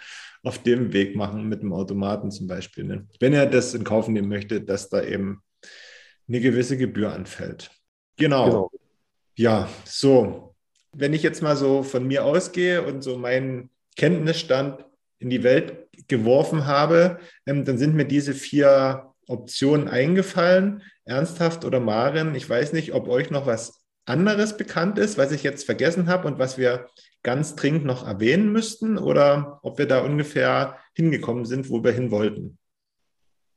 auf 0.43 0.63
dem 0.63 0.93
Weg 0.93 1.17
machen, 1.17 1.49
mit 1.49 1.63
dem 1.63 1.73
Automaten 1.73 2.31
zum 2.31 2.47
Beispiel. 2.47 2.85
Ne? 2.85 3.07
Wenn 3.19 3.33
er 3.33 3.47
das 3.47 3.75
in 3.75 3.85
Kauf 3.85 4.09
nehmen 4.09 4.29
möchte, 4.29 4.61
dass 4.61 4.89
da 4.89 5.03
eben 5.03 5.43
eine 6.29 6.41
gewisse 6.41 6.77
Gebühr 6.77 7.13
anfällt. 7.13 7.71
Genau. 8.17 8.45
genau. 8.45 8.71
Ja, 9.37 9.69
so. 9.85 10.55
Wenn 10.93 11.13
ich 11.13 11.23
jetzt 11.23 11.43
mal 11.43 11.57
so 11.57 11.83
von 11.83 12.07
mir 12.07 12.25
ausgehe 12.25 12.83
und 12.83 13.03
so 13.03 13.17
meinen 13.17 13.71
Kenntnisstand 13.97 14.85
in 15.19 15.31
die 15.31 15.43
Welt 15.43 15.89
geworfen 16.09 16.67
habe, 16.67 17.19
ähm, 17.47 17.65
dann 17.65 17.79
sind 17.79 17.95
mir 17.95 18.07
diese 18.07 18.35
vier 18.35 19.13
Optionen 19.27 19.89
eingefallen. 19.89 20.83
Ernsthaft 21.05 21.65
oder 21.65 21.81
Maren, 21.81 22.35
ich 22.35 22.49
weiß 22.49 22.73
nicht, 22.73 22.93
ob 22.95 23.09
euch 23.09 23.31
noch 23.31 23.47
was 23.47 23.81
anderes 24.05 24.57
bekannt 24.57 24.99
ist, 24.99 25.19
was 25.19 25.33
ich 25.33 25.43
jetzt 25.43 25.65
vergessen 25.65 26.09
habe 26.09 26.27
und 26.27 26.39
was 26.39 26.59
wir 26.59 26.89
ganz 27.23 27.55
dringend 27.55 27.85
noch 27.85 28.07
erwähnen 28.07 28.53
müssten 28.53 28.99
oder 28.99 29.61
ob 29.63 29.79
wir 29.79 29.87
da 29.87 30.05
ungefähr 30.05 30.77
hingekommen 30.95 31.45
sind, 31.45 31.71
wo 31.71 31.85
wir 31.85 31.93
hin 31.93 32.11
wollten? 32.11 32.59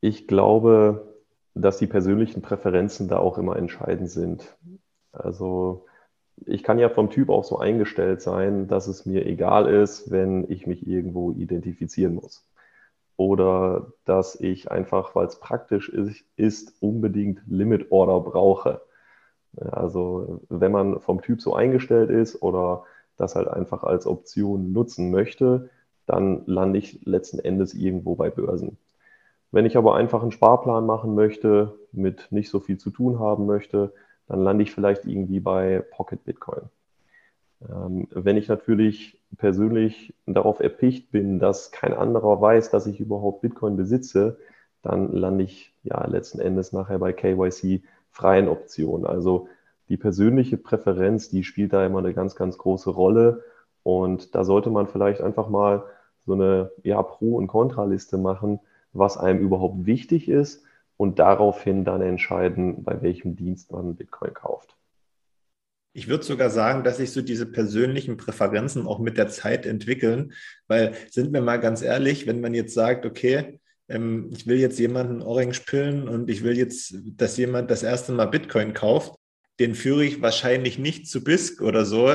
Ich 0.00 0.26
glaube, 0.26 1.14
dass 1.54 1.78
die 1.78 1.86
persönlichen 1.86 2.42
Präferenzen 2.42 3.08
da 3.08 3.18
auch 3.18 3.38
immer 3.38 3.56
entscheidend 3.56 4.10
sind. 4.10 4.56
Also 5.12 5.86
ich 6.46 6.62
kann 6.62 6.78
ja 6.78 6.88
vom 6.88 7.10
Typ 7.10 7.30
auch 7.30 7.44
so 7.44 7.58
eingestellt 7.58 8.20
sein, 8.20 8.66
dass 8.66 8.88
es 8.88 9.06
mir 9.06 9.24
egal 9.24 9.72
ist, 9.72 10.10
wenn 10.10 10.50
ich 10.50 10.66
mich 10.66 10.86
irgendwo 10.86 11.30
identifizieren 11.30 12.14
muss. 12.14 12.44
Oder 13.16 13.92
dass 14.04 14.38
ich 14.40 14.70
einfach, 14.70 15.14
weil 15.14 15.26
es 15.26 15.38
praktisch 15.38 15.88
ist, 15.88 16.24
ist, 16.36 16.74
unbedingt 16.80 17.40
Limit 17.46 17.92
Order 17.92 18.20
brauche. 18.20 18.80
Also 19.56 20.40
wenn 20.48 20.72
man 20.72 21.00
vom 21.00 21.22
Typ 21.22 21.40
so 21.40 21.54
eingestellt 21.54 22.10
ist 22.10 22.42
oder 22.42 22.84
das 23.16 23.36
halt 23.36 23.48
einfach 23.48 23.84
als 23.84 24.06
Option 24.06 24.72
nutzen 24.72 25.10
möchte, 25.10 25.70
dann 26.06 26.42
lande 26.46 26.78
ich 26.78 27.04
letzten 27.04 27.38
Endes 27.38 27.74
irgendwo 27.74 28.14
bei 28.14 28.30
Börsen. 28.30 28.76
Wenn 29.50 29.66
ich 29.66 29.76
aber 29.76 29.94
einfach 29.94 30.22
einen 30.22 30.32
Sparplan 30.32 30.84
machen 30.84 31.14
möchte, 31.14 31.74
mit 31.92 32.26
nicht 32.30 32.50
so 32.50 32.60
viel 32.60 32.76
zu 32.76 32.90
tun 32.90 33.20
haben 33.20 33.46
möchte, 33.46 33.92
dann 34.26 34.40
lande 34.40 34.64
ich 34.64 34.72
vielleicht 34.72 35.04
irgendwie 35.04 35.40
bei 35.40 35.84
Pocket 35.92 36.24
Bitcoin. 36.24 36.62
Ähm, 37.68 38.08
wenn 38.10 38.36
ich 38.36 38.48
natürlich 38.48 39.20
persönlich 39.36 40.14
darauf 40.26 40.60
erpicht 40.60 41.10
bin, 41.10 41.38
dass 41.38 41.70
kein 41.70 41.94
anderer 41.94 42.40
weiß, 42.40 42.70
dass 42.70 42.86
ich 42.86 43.00
überhaupt 43.00 43.42
Bitcoin 43.42 43.76
besitze, 43.76 44.38
dann 44.82 45.12
lande 45.12 45.44
ich 45.44 45.72
ja 45.82 46.04
letzten 46.06 46.40
Endes 46.40 46.72
nachher 46.72 46.98
bei 46.98 47.12
KYC 47.12 47.82
freien 48.10 48.48
Optionen. 48.48 49.06
Also 49.06 49.48
die 49.88 49.96
persönliche 49.96 50.56
Präferenz, 50.56 51.28
die 51.28 51.44
spielt 51.44 51.72
da 51.72 51.84
immer 51.84 51.98
eine 51.98 52.14
ganz, 52.14 52.36
ganz 52.36 52.58
große 52.58 52.90
Rolle. 52.90 53.44
Und 53.82 54.34
da 54.34 54.44
sollte 54.44 54.70
man 54.70 54.88
vielleicht 54.88 55.20
einfach 55.20 55.48
mal 55.48 55.84
so 56.26 56.32
eine 56.32 56.70
ja, 56.82 57.02
Pro- 57.02 57.36
und 57.36 57.48
Kontraliste 57.48 58.16
machen, 58.16 58.60
was 58.92 59.18
einem 59.18 59.40
überhaupt 59.40 59.86
wichtig 59.86 60.28
ist 60.28 60.64
und 60.96 61.18
daraufhin 61.18 61.84
dann 61.84 62.00
entscheiden, 62.00 62.82
bei 62.84 63.02
welchem 63.02 63.36
Dienst 63.36 63.72
man 63.72 63.96
Bitcoin 63.96 64.32
kauft. 64.32 64.76
Ich 65.96 66.08
würde 66.08 66.24
sogar 66.24 66.50
sagen, 66.50 66.82
dass 66.82 66.96
sich 66.96 67.12
so 67.12 67.22
diese 67.22 67.46
persönlichen 67.46 68.16
Präferenzen 68.16 68.86
auch 68.86 68.98
mit 68.98 69.16
der 69.16 69.28
Zeit 69.28 69.64
entwickeln, 69.64 70.32
weil 70.66 70.94
sind 71.10 71.32
wir 71.32 71.40
mal 71.40 71.58
ganz 71.58 71.82
ehrlich, 71.82 72.26
wenn 72.26 72.40
man 72.40 72.52
jetzt 72.52 72.74
sagt, 72.74 73.06
okay, 73.06 73.60
ähm, 73.88 74.28
ich 74.32 74.46
will 74.46 74.58
jetzt 74.58 74.78
jemanden 74.78 75.22
Orange 75.22 75.60
pillen 75.66 76.08
und 76.08 76.30
ich 76.30 76.42
will 76.42 76.56
jetzt, 76.56 76.96
dass 77.16 77.36
jemand 77.36 77.70
das 77.70 77.84
erste 77.84 78.12
Mal 78.12 78.26
Bitcoin 78.26 78.74
kauft, 78.74 79.14
den 79.60 79.74
führe 79.74 80.04
ich 80.04 80.20
wahrscheinlich 80.20 80.78
nicht 80.78 81.08
zu 81.08 81.22
BISC 81.22 81.60
oder 81.62 81.84
so, 81.84 82.12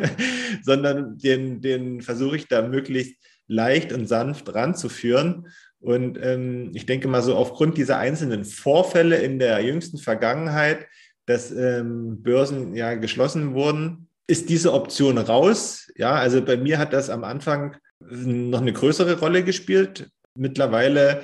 sondern 0.62 1.18
den, 1.18 1.60
den 1.60 2.02
versuche 2.02 2.36
ich 2.36 2.48
da 2.48 2.62
möglichst 2.62 3.16
leicht 3.48 3.92
und 3.92 4.06
sanft 4.06 4.54
ranzuführen. 4.54 5.48
Und 5.80 6.18
ähm, 6.20 6.70
ich 6.74 6.86
denke 6.86 7.08
mal 7.08 7.22
so 7.22 7.34
aufgrund 7.34 7.78
dieser 7.78 7.98
einzelnen 7.98 8.44
Vorfälle 8.44 9.16
in 9.16 9.38
der 9.38 9.60
jüngsten 9.60 9.98
Vergangenheit, 9.98 10.86
dass 11.26 11.50
ähm, 11.50 12.22
Börsen 12.22 12.74
ja 12.74 12.94
geschlossen 12.94 13.54
wurden, 13.54 14.08
ist 14.26 14.48
diese 14.48 14.72
Option 14.72 15.18
raus. 15.18 15.88
Ja, 15.96 16.14
also 16.14 16.44
bei 16.44 16.56
mir 16.56 16.78
hat 16.78 16.92
das 16.92 17.10
am 17.10 17.24
Anfang 17.24 17.76
noch 18.00 18.60
eine 18.60 18.72
größere 18.72 19.18
Rolle 19.18 19.42
gespielt. 19.42 20.10
Mittlerweile 20.34 21.22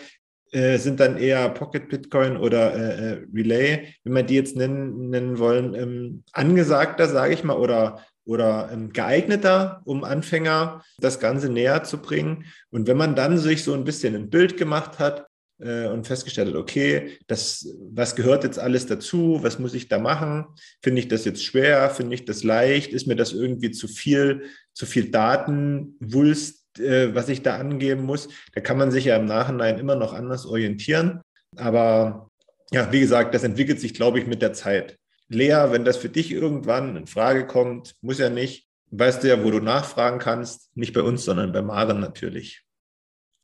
äh, 0.52 0.78
sind 0.78 1.00
dann 1.00 1.16
eher 1.16 1.48
Pocket 1.48 1.88
Bitcoin 1.88 2.36
oder 2.36 2.74
äh, 2.74 3.12
äh 3.12 3.26
Relay, 3.34 3.94
wenn 4.04 4.14
wir 4.14 4.22
die 4.22 4.36
jetzt 4.36 4.56
nennen, 4.56 5.10
nennen 5.10 5.38
wollen, 5.38 5.74
ähm, 5.74 6.24
angesagter, 6.32 7.08
sage 7.08 7.34
ich 7.34 7.44
mal, 7.44 7.56
oder 7.56 8.00
oder 8.24 8.70
ähm, 8.72 8.92
geeigneter, 8.92 9.82
um 9.84 10.04
Anfänger 10.04 10.82
das 10.98 11.20
Ganze 11.20 11.50
näher 11.50 11.84
zu 11.84 11.98
bringen. 11.98 12.46
Und 12.70 12.86
wenn 12.86 12.96
man 12.96 13.14
dann 13.14 13.38
sich 13.38 13.62
so 13.62 13.74
ein 13.74 13.84
bisschen 13.84 14.14
ein 14.14 14.30
Bild 14.30 14.56
gemacht 14.56 14.98
hat 14.98 15.26
äh, 15.58 15.88
und 15.88 16.06
festgestellt 16.06 16.48
hat, 16.48 16.56
okay, 16.56 17.18
das, 17.26 17.68
was 17.92 18.16
gehört 18.16 18.44
jetzt 18.44 18.58
alles 18.58 18.86
dazu? 18.86 19.40
Was 19.42 19.58
muss 19.58 19.74
ich 19.74 19.88
da 19.88 19.98
machen? 19.98 20.46
Finde 20.82 21.00
ich 21.00 21.08
das 21.08 21.24
jetzt 21.24 21.44
schwer? 21.44 21.90
Finde 21.90 22.14
ich 22.14 22.24
das 22.24 22.44
leicht? 22.44 22.92
Ist 22.92 23.06
mir 23.06 23.16
das 23.16 23.32
irgendwie 23.32 23.70
zu 23.70 23.88
viel, 23.88 24.44
zu 24.72 24.86
viel 24.86 25.10
Datenwulst, 25.10 26.63
äh, 26.78 27.14
was 27.14 27.28
ich 27.28 27.42
da 27.42 27.56
angeben 27.56 28.02
muss? 28.02 28.28
Da 28.54 28.60
kann 28.60 28.78
man 28.78 28.90
sich 28.90 29.06
ja 29.06 29.16
im 29.16 29.26
Nachhinein 29.26 29.78
immer 29.78 29.96
noch 29.96 30.12
anders 30.12 30.46
orientieren. 30.46 31.20
Aber 31.56 32.30
ja, 32.70 32.90
wie 32.92 33.00
gesagt, 33.00 33.34
das 33.34 33.44
entwickelt 33.44 33.80
sich, 33.80 33.94
glaube 33.94 34.18
ich, 34.18 34.26
mit 34.26 34.42
der 34.42 34.52
Zeit. 34.52 34.98
Lea, 35.28 35.66
wenn 35.70 35.84
das 35.84 35.96
für 35.96 36.08
dich 36.08 36.30
irgendwann 36.30 36.96
in 36.96 37.06
Frage 37.06 37.46
kommt, 37.46 37.94
muss 38.00 38.18
ja 38.18 38.30
nicht, 38.30 38.68
weißt 38.90 39.22
du 39.22 39.28
ja, 39.28 39.42
wo 39.42 39.50
du 39.50 39.60
nachfragen 39.60 40.18
kannst, 40.18 40.76
nicht 40.76 40.92
bei 40.92 41.02
uns, 41.02 41.24
sondern 41.24 41.52
bei 41.52 41.62
Maren 41.62 42.00
natürlich. 42.00 42.62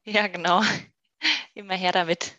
Ja, 0.05 0.27
genau. 0.27 0.63
Immer 1.55 1.75
her 1.75 1.93
damit. 1.93 2.39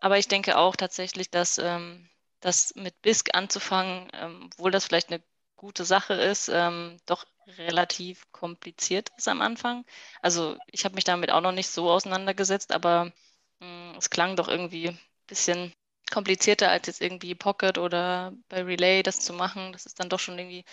Aber 0.00 0.18
ich 0.18 0.28
denke 0.28 0.58
auch 0.58 0.76
tatsächlich, 0.76 1.30
dass 1.30 1.58
ähm, 1.58 2.08
das 2.40 2.74
mit 2.74 3.00
BISC 3.02 3.34
anzufangen, 3.34 4.08
ähm, 4.12 4.50
obwohl 4.52 4.70
das 4.70 4.84
vielleicht 4.84 5.10
eine 5.10 5.22
gute 5.62 5.84
Sache 5.84 6.14
ist, 6.14 6.48
ähm, 6.48 6.98
doch 7.06 7.24
relativ 7.46 8.30
kompliziert 8.32 9.10
ist 9.16 9.28
am 9.28 9.40
Anfang. 9.40 9.84
Also 10.20 10.56
ich 10.66 10.84
habe 10.84 10.96
mich 10.96 11.04
damit 11.04 11.30
auch 11.30 11.40
noch 11.40 11.52
nicht 11.52 11.68
so 11.68 11.88
auseinandergesetzt, 11.88 12.72
aber 12.72 13.12
mh, 13.60 13.92
mm, 13.94 13.96
es 13.98 14.10
klang 14.10 14.36
doch 14.36 14.48
irgendwie 14.48 14.88
ein 14.88 14.98
bisschen 15.28 15.72
komplizierter 16.10 16.68
als 16.70 16.88
jetzt 16.88 17.00
irgendwie 17.00 17.34
Pocket 17.36 17.78
oder 17.78 18.32
bei 18.48 18.62
Relay 18.64 19.02
das 19.02 19.20
zu 19.20 19.32
machen. 19.32 19.72
Das 19.72 19.86
ist 19.86 20.00
dann 20.00 20.08
doch 20.08 20.20
schon 20.20 20.38
irgendwie 20.38 20.64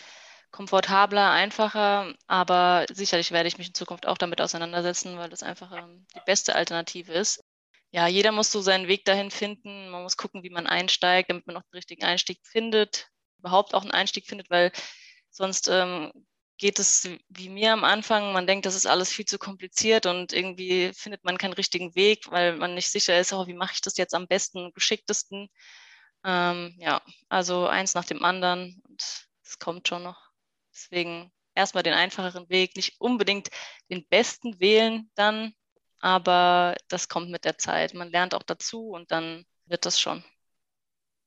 komfortabler, 0.52 1.30
einfacher, 1.32 2.14
aber 2.28 2.86
sicherlich 2.92 3.32
werde 3.32 3.48
ich 3.48 3.60
mich 3.60 3.68
in 3.68 3.76
Zukunft 3.76 4.08
auch 4.08 4.18
damit 4.18 4.42
auseinandersetzen, 4.42 5.18
weil 5.20 5.30
das 5.30 5.44
einfach 5.44 5.72
ähm, 5.72 6.08
die 6.16 6.22
beste 6.26 6.56
Alternative 6.56 7.14
ist. 7.14 7.44
Ja, 7.92 8.08
jeder 8.08 8.32
muss 8.32 8.52
so 8.52 8.62
seinen 8.62 8.88
Weg 8.88 9.06
dahin 9.06 9.32
finden. 9.32 9.90
Man 9.90 10.04
muss 10.04 10.18
gucken, 10.18 10.44
wie 10.44 10.50
man 10.50 10.68
einsteigt, 10.68 11.30
damit 11.30 11.46
man 11.48 11.58
auch 11.58 11.64
den 11.64 11.78
richtigen 11.78 12.04
Einstieg 12.06 12.40
findet, 12.44 13.10
überhaupt 13.40 13.74
auch 13.74 13.82
einen 13.84 13.92
Einstieg 13.92 14.28
findet, 14.28 14.50
weil 14.50 14.72
sonst 15.30 15.68
ähm, 15.70 16.12
geht 16.58 16.78
es 16.80 17.10
wie 17.30 17.50
mir 17.50 17.74
am 17.74 17.84
Anfang. 17.84 18.34
Man 18.34 18.46
denkt, 18.46 18.66
das 18.66 18.76
ist 18.76 18.86
alles 18.86 19.12
viel 19.12 19.26
zu 19.26 19.40
kompliziert 19.40 20.06
und 20.06 20.34
irgendwie 20.34 20.92
findet 20.94 21.24
man 21.24 21.38
keinen 21.38 21.54
richtigen 21.54 21.96
Weg, 21.96 22.30
weil 22.32 22.58
man 22.58 22.76
nicht 22.76 22.92
sicher 22.92 23.20
ist, 23.20 23.34
oh, 23.34 23.48
wie 23.48 23.54
mache 23.54 23.74
ich 23.74 23.82
das 23.82 23.98
jetzt 23.98 24.14
am 24.14 24.28
besten, 24.28 24.74
geschicktesten. 24.74 25.50
Ähm, 26.26 26.76
ja, 26.80 27.02
also 27.30 27.68
eins 27.68 27.96
nach 27.96 28.06
dem 28.06 28.24
anderen 28.24 28.82
und 28.88 29.02
es 29.44 29.58
kommt 29.60 29.88
schon 29.88 30.04
noch. 30.04 30.20
Deswegen 30.74 31.32
erstmal 31.56 31.84
den 31.84 31.94
einfacheren 31.94 32.50
Weg, 32.50 32.76
nicht 32.76 33.00
unbedingt 33.00 33.50
den 33.90 34.06
besten 34.08 34.60
wählen 34.60 35.10
dann, 35.16 35.54
aber 36.00 36.76
das 36.90 37.08
kommt 37.10 37.30
mit 37.30 37.46
der 37.46 37.58
Zeit. 37.58 37.94
Man 37.94 38.12
lernt 38.12 38.36
auch 38.36 38.44
dazu 38.44 38.90
und 38.90 39.12
dann 39.12 39.46
wird 39.66 39.86
das 39.86 40.00
schon. 40.00 40.24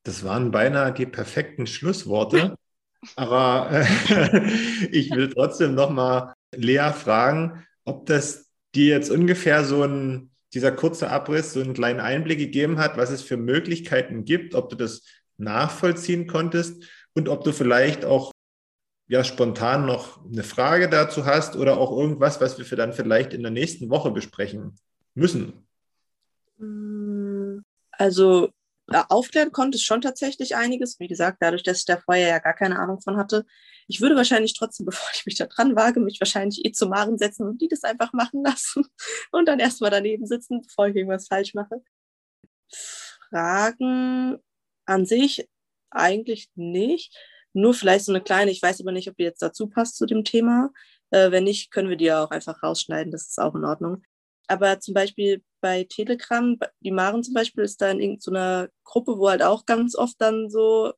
Das 0.03 0.23
waren 0.23 0.51
beinahe 0.51 0.93
die 0.93 1.05
perfekten 1.05 1.67
Schlussworte. 1.67 2.55
Aber 3.15 3.69
äh, 3.71 4.47
ich 4.91 5.11
will 5.11 5.29
trotzdem 5.29 5.75
nochmal 5.75 6.33
Lea 6.55 6.91
fragen, 6.93 7.65
ob 7.83 8.05
das 8.05 8.49
dir 8.75 8.87
jetzt 8.87 9.09
ungefähr 9.09 9.65
so 9.65 9.83
ein, 9.83 10.31
dieser 10.53 10.71
kurze 10.71 11.09
Abriss, 11.09 11.53
so 11.53 11.61
einen 11.61 11.73
kleinen 11.73 11.99
Einblick 11.99 12.39
gegeben 12.39 12.79
hat, 12.79 12.97
was 12.97 13.09
es 13.09 13.21
für 13.21 13.37
Möglichkeiten 13.37 14.23
gibt, 14.23 14.55
ob 14.55 14.69
du 14.69 14.75
das 14.75 15.03
nachvollziehen 15.37 16.27
konntest 16.27 16.83
und 17.13 17.27
ob 17.27 17.43
du 17.43 17.51
vielleicht 17.51 18.05
auch 18.05 18.31
ja 19.07 19.23
spontan 19.23 19.85
noch 19.85 20.25
eine 20.25 20.43
Frage 20.43 20.89
dazu 20.89 21.25
hast 21.25 21.55
oder 21.55 21.77
auch 21.77 21.95
irgendwas, 21.97 22.39
was 22.39 22.57
wir 22.57 22.77
dann 22.77 22.93
vielleicht 22.93 23.33
in 23.33 23.41
der 23.41 23.51
nächsten 23.51 23.89
Woche 23.89 24.11
besprechen 24.11 24.75
müssen. 25.13 25.67
Also 27.91 28.49
aufklären 28.87 29.51
konnte 29.51 29.77
schon 29.77 30.01
tatsächlich 30.01 30.55
einiges. 30.55 30.99
Wie 30.99 31.07
gesagt, 31.07 31.37
dadurch, 31.41 31.63
dass 31.63 31.79
ich 31.79 31.85
da 31.85 31.97
vorher 31.97 32.27
ja 32.27 32.39
gar 32.39 32.53
keine 32.53 32.79
Ahnung 32.79 33.01
von 33.01 33.17
hatte. 33.17 33.45
Ich 33.87 34.01
würde 34.01 34.15
wahrscheinlich 34.15 34.53
trotzdem, 34.53 34.85
bevor 34.87 35.09
ich 35.13 35.25
mich 35.25 35.35
da 35.35 35.45
dran 35.45 35.75
wage, 35.75 35.99
mich 35.99 36.19
wahrscheinlich 36.19 36.65
eh 36.65 36.71
zu 36.71 36.87
Maren 36.87 37.17
setzen 37.17 37.47
und 37.47 37.61
die 37.61 37.67
das 37.67 37.83
einfach 37.83 38.13
machen 38.13 38.43
lassen 38.43 38.85
und 39.31 39.47
dann 39.47 39.59
erstmal 39.59 39.91
daneben 39.91 40.25
sitzen, 40.25 40.61
bevor 40.61 40.87
ich 40.87 40.95
irgendwas 40.95 41.27
falsch 41.27 41.53
mache. 41.53 41.81
Fragen 43.29 44.37
an 44.85 45.05
sich 45.05 45.47
eigentlich 45.91 46.49
nicht. 46.55 47.15
Nur 47.53 47.73
vielleicht 47.73 48.05
so 48.05 48.11
eine 48.11 48.21
kleine, 48.21 48.51
ich 48.51 48.61
weiß 48.61 48.81
aber 48.81 48.91
nicht, 48.91 49.09
ob 49.09 49.15
die 49.17 49.23
jetzt 49.23 49.41
dazu 49.41 49.67
passt 49.67 49.95
zu 49.95 50.05
dem 50.05 50.23
Thema. 50.23 50.71
Äh, 51.11 51.31
wenn 51.31 51.43
nicht, 51.43 51.71
können 51.71 51.89
wir 51.89 51.97
die 51.97 52.05
ja 52.05 52.23
auch 52.23 52.31
einfach 52.31 52.63
rausschneiden, 52.63 53.11
das 53.11 53.27
ist 53.27 53.39
auch 53.39 53.53
in 53.55 53.63
Ordnung. 53.63 54.03
Aber 54.47 54.79
zum 54.79 54.95
Beispiel 54.95 55.43
bei 55.63 55.85
Telegram, 55.85 56.57
die 56.81 56.91
Maren 56.91 57.23
zum 57.23 57.33
Beispiel 57.33 57.63
ist 57.63 57.81
da 57.81 57.89
in 57.89 58.01
irgendeiner 58.01 58.67
Gruppe, 58.83 59.17
wo 59.17 59.29
halt 59.29 59.41
auch 59.41 59.65
ganz 59.65 59.95
oft 59.95 60.19
dann 60.19 60.49
so 60.49 60.91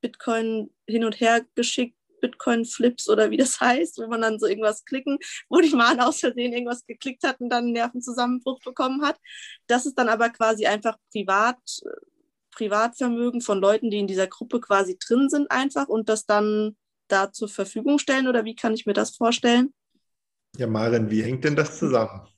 Bitcoin 0.00 0.70
hin 0.86 1.04
und 1.04 1.18
her 1.20 1.44
geschickt, 1.56 1.96
Bitcoin-Flips 2.20 3.08
oder 3.08 3.32
wie 3.32 3.36
das 3.36 3.60
heißt, 3.60 3.98
wo 3.98 4.06
man 4.06 4.20
dann 4.22 4.38
so 4.38 4.46
irgendwas 4.46 4.84
klicken, 4.84 5.18
wo 5.48 5.60
die 5.60 5.74
Maren 5.74 5.98
aus 5.98 6.20
Versehen 6.20 6.52
irgendwas 6.52 6.86
geklickt 6.86 7.24
hat 7.24 7.40
und 7.40 7.50
dann 7.50 7.64
einen 7.64 7.72
Nervenzusammenbruch 7.72 8.60
bekommen 8.60 9.02
hat. 9.04 9.18
Das 9.66 9.84
ist 9.84 9.98
dann 9.98 10.08
aber 10.08 10.30
quasi 10.30 10.66
einfach 10.66 10.96
privat, 11.10 11.58
Privatvermögen 12.52 13.40
von 13.40 13.58
Leuten, 13.58 13.90
die 13.90 13.98
in 13.98 14.06
dieser 14.06 14.28
Gruppe 14.28 14.60
quasi 14.60 14.96
drin 14.96 15.28
sind 15.28 15.50
einfach 15.50 15.88
und 15.88 16.08
das 16.08 16.24
dann 16.24 16.76
da 17.08 17.32
zur 17.32 17.48
Verfügung 17.48 17.98
stellen 17.98 18.28
oder 18.28 18.44
wie 18.44 18.54
kann 18.54 18.74
ich 18.74 18.86
mir 18.86 18.92
das 18.92 19.16
vorstellen? 19.16 19.74
Ja, 20.56 20.68
Maren, 20.68 21.10
wie 21.10 21.24
hängt 21.24 21.42
denn 21.44 21.56
das 21.56 21.78
zusammen? 21.78 22.28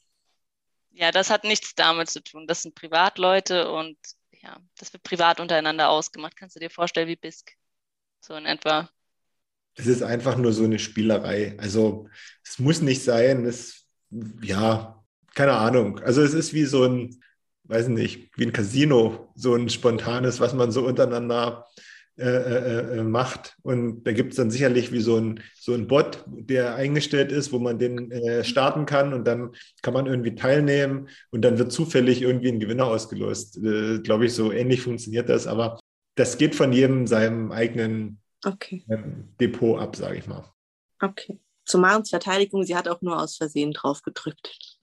Ja, 0.95 1.11
das 1.11 1.31
hat 1.31 1.45
nichts 1.45 1.75
damit 1.75 2.09
zu 2.09 2.23
tun. 2.23 2.47
Das 2.47 2.63
sind 2.63 2.75
Privatleute 2.75 3.71
und 3.71 3.97
ja, 4.43 4.59
das 4.79 4.93
wird 4.93 5.03
privat 5.03 5.41
untereinander 5.41 5.89
ausgemacht. 5.89 6.37
Kannst 6.37 6.57
du 6.57 6.61
dir 6.61 6.71
vorstellen, 6.71 7.09
wie 7.09 7.17
BISC. 7.17 7.53
So 8.21 8.35
in 8.35 8.47
etwa. 8.47 8.89
Es 9.75 9.87
ist 9.87 10.03
einfach 10.03 10.37
nur 10.37 10.53
so 10.53 10.65
eine 10.65 10.79
Spielerei. 10.79 11.57
Also 11.59 12.09
es 12.45 12.59
muss 12.59 12.81
nicht 12.81 13.03
sein. 13.03 13.45
Es, 13.45 13.89
ja, 14.43 15.05
keine 15.35 15.55
Ahnung. 15.55 15.99
Also 16.01 16.23
es 16.23 16.33
ist 16.33 16.55
wie 16.55 16.65
so 16.65 16.85
ein, 16.85 17.21
weiß 17.65 17.89
nicht, 17.89 18.31
wie 18.39 18.45
ein 18.45 18.53
Casino, 18.53 19.33
so 19.35 19.55
ein 19.55 19.69
spontanes, 19.69 20.39
was 20.39 20.55
man 20.55 20.71
so 20.71 20.87
untereinander 20.87 21.67
äh, 22.17 22.29
äh, 22.29 22.99
äh, 22.99 23.03
macht. 23.03 23.57
Und 23.63 24.05
da 24.05 24.13
gibt 24.13 24.31
es 24.31 24.37
dann 24.37 24.51
sicherlich 24.51 24.93
wie 24.93 25.01
so 25.01 25.17
ein, 25.17 25.41
so 25.59 25.75
ein 25.75 25.89
Bot, 25.89 26.25
der 26.27 26.77
eingestellt 26.77 27.33
ist, 27.33 27.53
wo 27.53 27.59
man 27.59 27.81
den 27.81 28.13
äh, 28.13 28.45
starten 28.45 28.87
kann 28.87 29.13
und 29.13 29.25
dann 29.27 29.51
kann 29.83 29.95
man 29.95 30.07
irgendwie 30.07 30.37
teilnehmen 30.37 31.09
und 31.33 31.43
dann 31.43 31.59
wird 31.59 31.73
zufällig 31.73 32.23
irgendwie 32.23 32.51
ein 32.51 32.61
Gewinner 32.61 32.87
ausgelost. 32.87 33.59
Glaube 34.05 34.27
ich, 34.27 34.33
so 34.33 34.53
ähnlich 34.53 34.83
funktioniert 34.83 35.29
das, 35.29 35.49
aber 35.49 35.81
das 36.15 36.39
geht 36.39 36.55
von 36.55 36.73
jedem 36.73 37.09
seinem 37.09 37.51
eigenen 37.51 38.21
Okay. 38.45 38.85
ähm, 38.89 39.35
Depot 39.41 39.81
ab, 39.81 39.97
sage 39.97 40.19
ich 40.19 40.29
mal. 40.29 40.45
Okay. 41.01 41.41
Zu 41.65 41.79
Marens 41.79 42.11
Verteidigung, 42.11 42.65
sie 42.65 42.77
hat 42.77 42.89
auch 42.89 43.01
nur 43.03 43.21
aus 43.21 43.37
Versehen 43.37 43.73
drauf 43.73 44.03
gedrückt. 44.03 44.79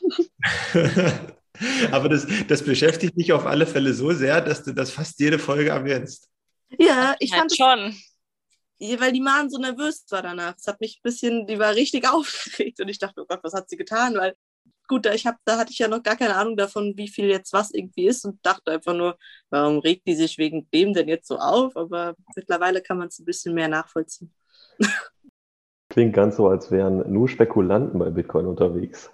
aber 1.90 2.08
das, 2.08 2.26
das 2.46 2.62
beschäftigt 2.62 3.16
dich 3.16 3.32
auf 3.32 3.46
alle 3.46 3.66
Fälle 3.66 3.94
so 3.94 4.12
sehr, 4.12 4.40
dass 4.40 4.62
du 4.62 4.72
das 4.72 4.90
fast 4.90 5.18
jede 5.20 5.38
Folge 5.38 5.70
erwähnst. 5.70 6.28
Ja, 6.78 7.16
ich 7.20 7.32
Halt 7.32 7.40
fand 7.40 7.52
es, 7.52 7.56
schon. 7.58 7.96
weil 9.00 9.12
die 9.12 9.20
Maren 9.20 9.50
so 9.50 9.58
nervös 9.58 10.04
war 10.10 10.22
danach. 10.22 10.54
Es 10.58 10.66
hat 10.66 10.80
mich 10.80 10.98
ein 10.98 11.02
bisschen, 11.02 11.46
die 11.46 11.58
war 11.58 11.74
richtig 11.74 12.08
aufgeregt 12.12 12.80
und 12.80 12.88
ich 12.88 12.98
dachte, 12.98 13.22
oh 13.22 13.26
Gott, 13.26 13.40
was 13.42 13.54
hat 13.54 13.68
sie 13.70 13.76
getan? 13.76 14.14
Weil 14.16 14.34
gut, 14.88 15.06
da, 15.06 15.12
ich 15.14 15.26
hab, 15.26 15.36
da 15.44 15.58
hatte 15.58 15.72
ich 15.72 15.78
ja 15.78 15.88
noch 15.88 16.02
gar 16.02 16.16
keine 16.16 16.36
Ahnung 16.36 16.56
davon, 16.56 16.94
wie 16.96 17.08
viel 17.08 17.26
jetzt 17.28 17.52
was 17.52 17.72
irgendwie 17.72 18.06
ist 18.06 18.24
und 18.24 18.44
dachte 18.44 18.72
einfach 18.72 18.94
nur, 18.94 19.16
warum 19.50 19.78
regt 19.78 20.06
die 20.06 20.14
sich 20.14 20.38
wegen 20.38 20.68
dem 20.72 20.92
denn 20.94 21.08
jetzt 21.08 21.28
so 21.28 21.38
auf? 21.38 21.76
Aber 21.76 22.16
mittlerweile 22.36 22.82
kann 22.82 22.98
man 22.98 23.08
es 23.08 23.18
ein 23.18 23.24
bisschen 23.24 23.54
mehr 23.54 23.68
nachvollziehen. 23.68 24.34
Klingt 25.90 26.12
ganz 26.12 26.34
so, 26.38 26.48
als 26.48 26.72
wären 26.72 27.12
nur 27.12 27.28
Spekulanten 27.28 27.96
bei 28.00 28.10
Bitcoin 28.10 28.46
unterwegs. 28.46 29.12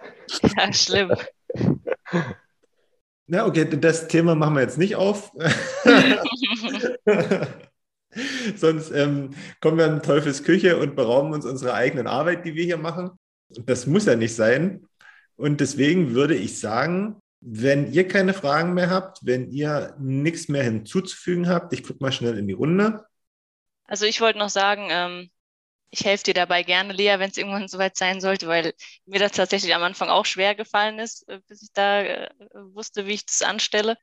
Ja, 0.57 0.73
schlimm. 0.73 1.14
Na, 3.31 3.47
okay, 3.47 3.69
das 3.69 4.09
Thema 4.09 4.35
machen 4.35 4.55
wir 4.55 4.62
jetzt 4.62 4.79
nicht 4.79 4.97
auf. 4.97 5.33
Sonst 8.57 8.91
ähm, 8.91 9.35
kommen 9.61 9.77
wir 9.77 9.87
in 9.87 10.03
Teufels 10.03 10.43
Küche 10.43 10.79
und 10.79 10.97
berauben 10.97 11.35
uns 11.35 11.45
unserer 11.45 11.75
eigenen 11.75 12.07
Arbeit, 12.07 12.47
die 12.47 12.55
wir 12.55 12.64
hier 12.64 12.79
machen. 12.79 13.11
Das 13.51 13.87
muss 13.87 14.07
ja 14.07 14.17
nicht 14.17 14.35
sein. 14.35 14.87
Und 15.37 15.61
deswegen 15.61 16.14
würde 16.14 16.35
ich 16.35 16.59
sagen, 16.59 17.21
wenn 17.41 17.93
ihr 17.93 18.09
keine 18.09 18.33
Fragen 18.33 18.73
mehr 18.73 18.88
habt, 18.88 19.19
wenn 19.23 19.51
ihr 19.51 19.95
nichts 19.99 20.49
mehr 20.49 20.64
hinzuzufügen 20.64 21.49
habt, 21.49 21.75
ich 21.75 21.83
gucke 21.83 22.03
mal 22.03 22.12
schnell 22.12 22.38
in 22.38 22.47
die 22.47 22.55
Runde. 22.55 23.05
Also 23.85 24.07
ich 24.07 24.23
wollte 24.23 24.38
noch 24.38 24.49
sagen, 24.49 24.88
ähm, 24.91 25.31
ich 25.90 26.05
helfe 26.05 26.24
dir 26.24 26.35
dabei 26.35 26.62
gerne, 26.62 26.92
Lea, 26.92 27.18
wenn 27.18 27.31
es 27.31 27.37
irgendwann 27.37 27.68
soweit 27.68 27.96
sein 27.96 28.20
sollte, 28.20 28.46
weil 28.46 28.74
mir 29.07 29.18
das 29.20 29.33
tatsächlich 29.33 29.74
am 29.74 29.83
Anfang 29.83 30.09
auch 30.11 30.27
schwer 30.27 30.55
gefallen 30.55 30.98
ist, 30.98 31.29
äh, 31.29 31.40
bis 31.48 31.62
ich 31.62 31.72
da 31.72 32.03
äh, 32.03 32.31
wusste, 32.74 33.07
wie 33.07 33.14
ich 33.14 33.27
das 33.27 33.42
anstelle. 33.42 33.96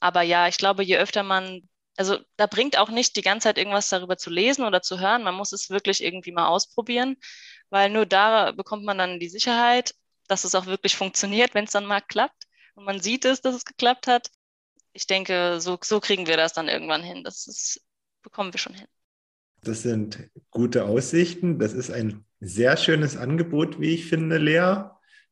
Aber 0.00 0.22
ja, 0.22 0.48
ich 0.48 0.58
glaube, 0.58 0.84
je 0.84 0.98
öfter 0.98 1.22
man, 1.22 1.68
also 1.96 2.18
da 2.36 2.46
bringt 2.46 2.78
auch 2.78 2.90
nicht 2.90 3.16
die 3.16 3.22
ganze 3.22 3.44
Zeit 3.44 3.58
irgendwas 3.58 3.88
darüber 3.88 4.16
zu 4.18 4.30
lesen 4.30 4.64
oder 4.64 4.82
zu 4.82 5.00
hören. 5.00 5.22
Man 5.24 5.34
muss 5.34 5.52
es 5.52 5.70
wirklich 5.70 6.02
irgendwie 6.02 6.32
mal 6.32 6.48
ausprobieren, 6.48 7.16
weil 7.70 7.90
nur 7.90 8.06
da 8.06 8.52
bekommt 8.52 8.84
man 8.84 8.98
dann 8.98 9.20
die 9.20 9.28
Sicherheit, 9.28 9.94
dass 10.28 10.44
es 10.44 10.54
auch 10.54 10.66
wirklich 10.66 10.96
funktioniert, 10.96 11.54
wenn 11.54 11.64
es 11.64 11.72
dann 11.72 11.86
mal 11.86 12.00
klappt 12.00 12.44
und 12.74 12.84
man 12.84 13.00
sieht 13.00 13.24
es, 13.24 13.40
dass 13.40 13.54
es 13.54 13.64
geklappt 13.64 14.06
hat. 14.06 14.30
Ich 14.92 15.06
denke, 15.06 15.60
so, 15.60 15.78
so 15.82 16.00
kriegen 16.00 16.26
wir 16.26 16.36
das 16.36 16.52
dann 16.54 16.68
irgendwann 16.68 17.02
hin. 17.02 17.24
Das 17.24 17.46
ist, 17.46 17.82
bekommen 18.22 18.52
wir 18.52 18.58
schon 18.60 18.74
hin. 18.74 18.88
Das 19.66 19.82
sind 19.82 20.30
gute 20.50 20.84
Aussichten. 20.84 21.58
Das 21.58 21.72
ist 21.72 21.90
ein 21.90 22.24
sehr 22.40 22.76
schönes 22.76 23.16
Angebot, 23.16 23.80
wie 23.80 23.94
ich 23.94 24.06
finde, 24.06 24.38
Lea. 24.38 24.84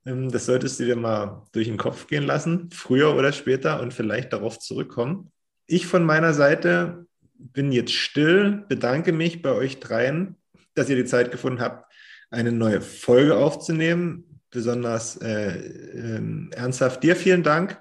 Ähm, 0.05 0.31
Das 0.31 0.47
solltest 0.47 0.81
du 0.81 0.85
dir 0.85 0.97
mal 0.97 1.42
durch 1.53 1.68
den 1.68 1.77
Kopf 1.77 2.07
gehen 2.07 2.25
lassen, 2.25 2.70
früher 2.73 3.14
oder 3.14 3.33
später 3.33 3.81
und 3.81 3.94
vielleicht 3.94 4.33
darauf 4.33 4.59
zurückkommen. 4.59 5.31
Ich 5.66 5.87
von 5.87 6.05
meiner 6.05 6.35
Seite 6.35 7.07
bin 7.35 7.73
jetzt 7.73 7.92
still, 7.92 8.64
bedanke 8.68 9.12
mich 9.12 9.42
bei 9.42 9.53
euch 9.53 9.81
dreien, 9.81 10.37
dass 10.75 10.88
ihr 10.88 10.97
die 10.97 11.05
Zeit 11.05 11.31
gefunden 11.31 11.61
habt, 11.61 11.92
eine 12.31 12.53
neue 12.53 12.81
Folge 12.81 13.37
aufzunehmen. 13.37 14.40
Besonders 14.51 15.16
äh, 15.16 15.57
ähm, 15.94 16.51
ernsthaft 16.55 17.03
dir 17.03 17.16
vielen 17.16 17.42
Dank, 17.42 17.81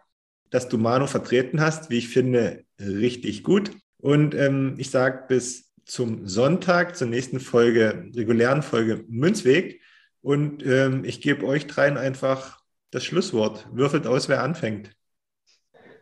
dass 0.50 0.70
du 0.70 0.78
Manu 0.78 1.08
vertreten 1.08 1.62
hast, 1.62 1.90
wie 1.90 1.98
ich 1.98 2.10
finde, 2.10 2.64
richtig 2.80 3.44
gut. 3.44 3.72
Und 3.98 4.36
ähm, 4.36 4.76
ich 4.78 4.90
sage 4.90 5.24
bis 5.28 5.73
zum 5.86 6.28
Sonntag, 6.28 6.96
zur 6.96 7.08
nächsten 7.08 7.40
Folge, 7.40 8.10
regulären 8.16 8.62
Folge 8.62 9.04
Münzweg. 9.08 9.82
Und 10.22 10.66
ähm, 10.66 11.04
ich 11.04 11.22
gebe 11.22 11.46
euch 11.46 11.68
dreien 11.68 11.98
einfach 11.98 12.62
das 12.92 13.04
Schlusswort. 13.04 13.68
Würfelt 13.72 14.08
aus, 14.08 14.30
wer 14.30 14.44
anfängt. 14.44 14.92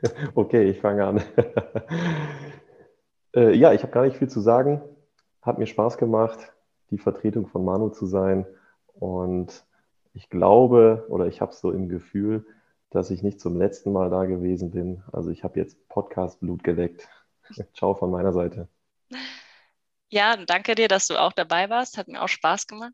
Okay, 0.34 0.68
ich 0.68 0.80
fange 0.80 1.06
an. 1.06 1.18
äh, 3.36 3.56
ja, 3.56 3.72
ich 3.72 3.84
habe 3.84 3.92
gar 3.92 4.04
nicht 4.04 4.18
viel 4.18 4.30
zu 4.30 4.42
sagen. 4.42 4.82
Hat 5.44 5.60
mir 5.60 5.68
Spaß 5.68 6.00
gemacht, 6.00 6.40
die 6.90 6.98
Vertretung 6.98 7.46
von 7.46 7.64
Manu 7.64 7.90
zu 7.90 8.08
sein. 8.08 8.48
Und 8.94 9.64
ich 10.14 10.32
glaube 10.32 11.06
oder 11.10 11.28
ich 11.28 11.40
habe 11.40 11.54
so 11.54 11.72
im 11.72 11.88
Gefühl, 11.88 12.46
dass 12.90 13.12
ich 13.12 13.24
nicht 13.24 13.40
zum 13.40 13.58
letzten 13.58 13.92
Mal 13.92 14.10
da 14.10 14.26
gewesen 14.26 14.72
bin. 14.72 15.04
Also 15.12 15.30
ich 15.30 15.44
habe 15.44 15.60
jetzt 15.60 15.88
Podcast-Blut 15.88 16.64
geleckt. 16.64 17.08
Ciao 17.74 17.94
von 17.94 18.12
meiner 18.12 18.34
Seite. 18.34 18.68
Ja, 20.12 20.36
danke 20.36 20.76
dir, 20.76 20.90
dass 20.90 21.08
du 21.08 21.18
auch 21.18 21.32
dabei 21.32 21.70
warst. 21.70 21.98
Hat 21.98 22.10
mir 22.10 22.22
auch 22.22 22.28
Spaß 22.28 22.68
gemacht. 22.68 22.94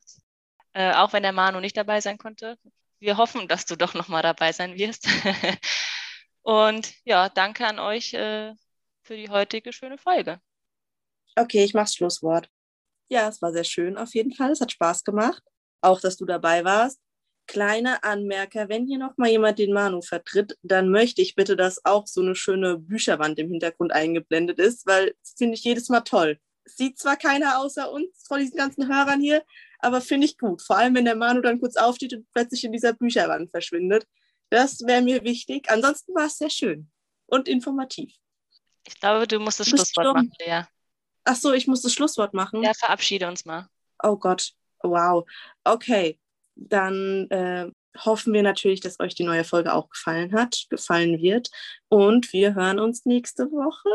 Äh, 0.73 0.93
auch 0.93 1.13
wenn 1.13 1.23
der 1.23 1.31
Manu 1.31 1.59
nicht 1.59 1.75
dabei 1.75 1.99
sein 1.99 2.19
konnte. 2.19 2.57
Wir 2.99 3.17
hoffen, 3.17 3.47
dass 3.47 3.65
du 3.65 3.75
doch 3.75 3.95
nochmal 3.95 4.21
dabei 4.21 4.51
sein 4.53 4.77
wirst. 4.77 5.07
Und 6.43 6.93
ja, 7.05 7.27
danke 7.29 7.65
an 7.65 7.79
euch 7.79 8.13
äh, 8.13 8.53
für 9.01 9.17
die 9.17 9.29
heutige 9.29 9.73
schöne 9.73 9.97
Folge. 9.97 10.39
Okay, 11.35 11.63
ich 11.63 11.73
mach's 11.73 11.95
Schlusswort. 11.95 12.49
Ja, 13.09 13.27
es 13.27 13.41
war 13.41 13.51
sehr 13.51 13.63
schön 13.63 13.97
auf 13.97 14.13
jeden 14.13 14.33
Fall. 14.33 14.51
Es 14.51 14.61
hat 14.61 14.71
Spaß 14.71 15.03
gemacht. 15.03 15.41
Auch, 15.81 15.99
dass 15.99 16.17
du 16.17 16.25
dabei 16.25 16.63
warst. 16.63 16.99
Kleine 17.47 18.03
Anmerker, 18.03 18.69
wenn 18.69 18.85
hier 18.85 18.99
nochmal 18.99 19.29
jemand 19.29 19.57
den 19.57 19.73
Manu 19.73 20.01
vertritt, 20.01 20.55
dann 20.61 20.89
möchte 20.89 21.23
ich 21.23 21.33
bitte, 21.33 21.55
dass 21.55 21.83
auch 21.83 22.05
so 22.05 22.21
eine 22.21 22.35
schöne 22.35 22.77
Bücherwand 22.77 23.39
im 23.39 23.49
Hintergrund 23.49 23.91
eingeblendet 23.91 24.59
ist, 24.59 24.85
weil 24.85 25.15
das 25.23 25.33
finde 25.35 25.55
ich 25.55 25.63
jedes 25.63 25.89
Mal 25.89 26.01
toll. 26.01 26.39
Sieht 26.67 26.99
zwar 26.99 27.17
keiner 27.17 27.59
außer 27.59 27.91
uns, 27.91 28.23
vor 28.27 28.37
diesen 28.37 28.57
ganzen 28.57 28.87
Hörern 28.87 29.19
hier, 29.19 29.43
aber 29.79 30.01
finde 30.01 30.25
ich 30.25 30.37
gut. 30.37 30.61
Vor 30.61 30.77
allem, 30.77 30.95
wenn 30.95 31.05
der 31.05 31.15
Manu 31.15 31.41
dann 31.41 31.59
kurz 31.59 31.75
aufsteht 31.75 32.13
und 32.13 32.27
plötzlich 32.33 32.63
in 32.63 32.71
dieser 32.71 32.93
Bücherwand 32.93 33.51
verschwindet. 33.51 34.05
Das 34.49 34.79
wäre 34.81 35.01
mir 35.01 35.23
wichtig. 35.23 35.69
Ansonsten 35.69 36.13
war 36.15 36.25
es 36.25 36.37
sehr 36.37 36.49
schön 36.49 36.89
und 37.25 37.47
informativ. 37.47 38.13
Ich 38.87 38.99
glaube, 38.99 39.27
du 39.27 39.39
musst 39.39 39.59
das 39.59 39.69
bist 39.69 39.93
Schlusswort 39.93 40.15
machen, 40.15 40.31
Lea. 40.39 40.63
Ach 41.25 41.35
so, 41.35 41.51
ich 41.53 41.67
muss 41.67 41.81
das 41.81 41.93
Schlusswort 41.93 42.33
machen. 42.33 42.63
Ja, 42.63 42.73
verabschiede 42.73 43.27
uns 43.27 43.43
mal. 43.43 43.67
Oh 44.01 44.15
Gott, 44.15 44.53
wow. 44.81 45.27
Okay, 45.65 46.17
dann 46.55 47.29
äh, 47.29 47.69
hoffen 47.97 48.33
wir 48.33 48.43
natürlich, 48.43 48.79
dass 48.79 48.99
euch 48.99 49.15
die 49.15 49.25
neue 49.25 49.43
Folge 49.43 49.73
auch 49.73 49.89
gefallen 49.89 50.33
hat, 50.33 50.65
gefallen 50.69 51.21
wird. 51.21 51.49
Und 51.89 52.31
wir 52.31 52.55
hören 52.55 52.79
uns 52.79 53.05
nächste 53.05 53.51
Woche. 53.51 53.89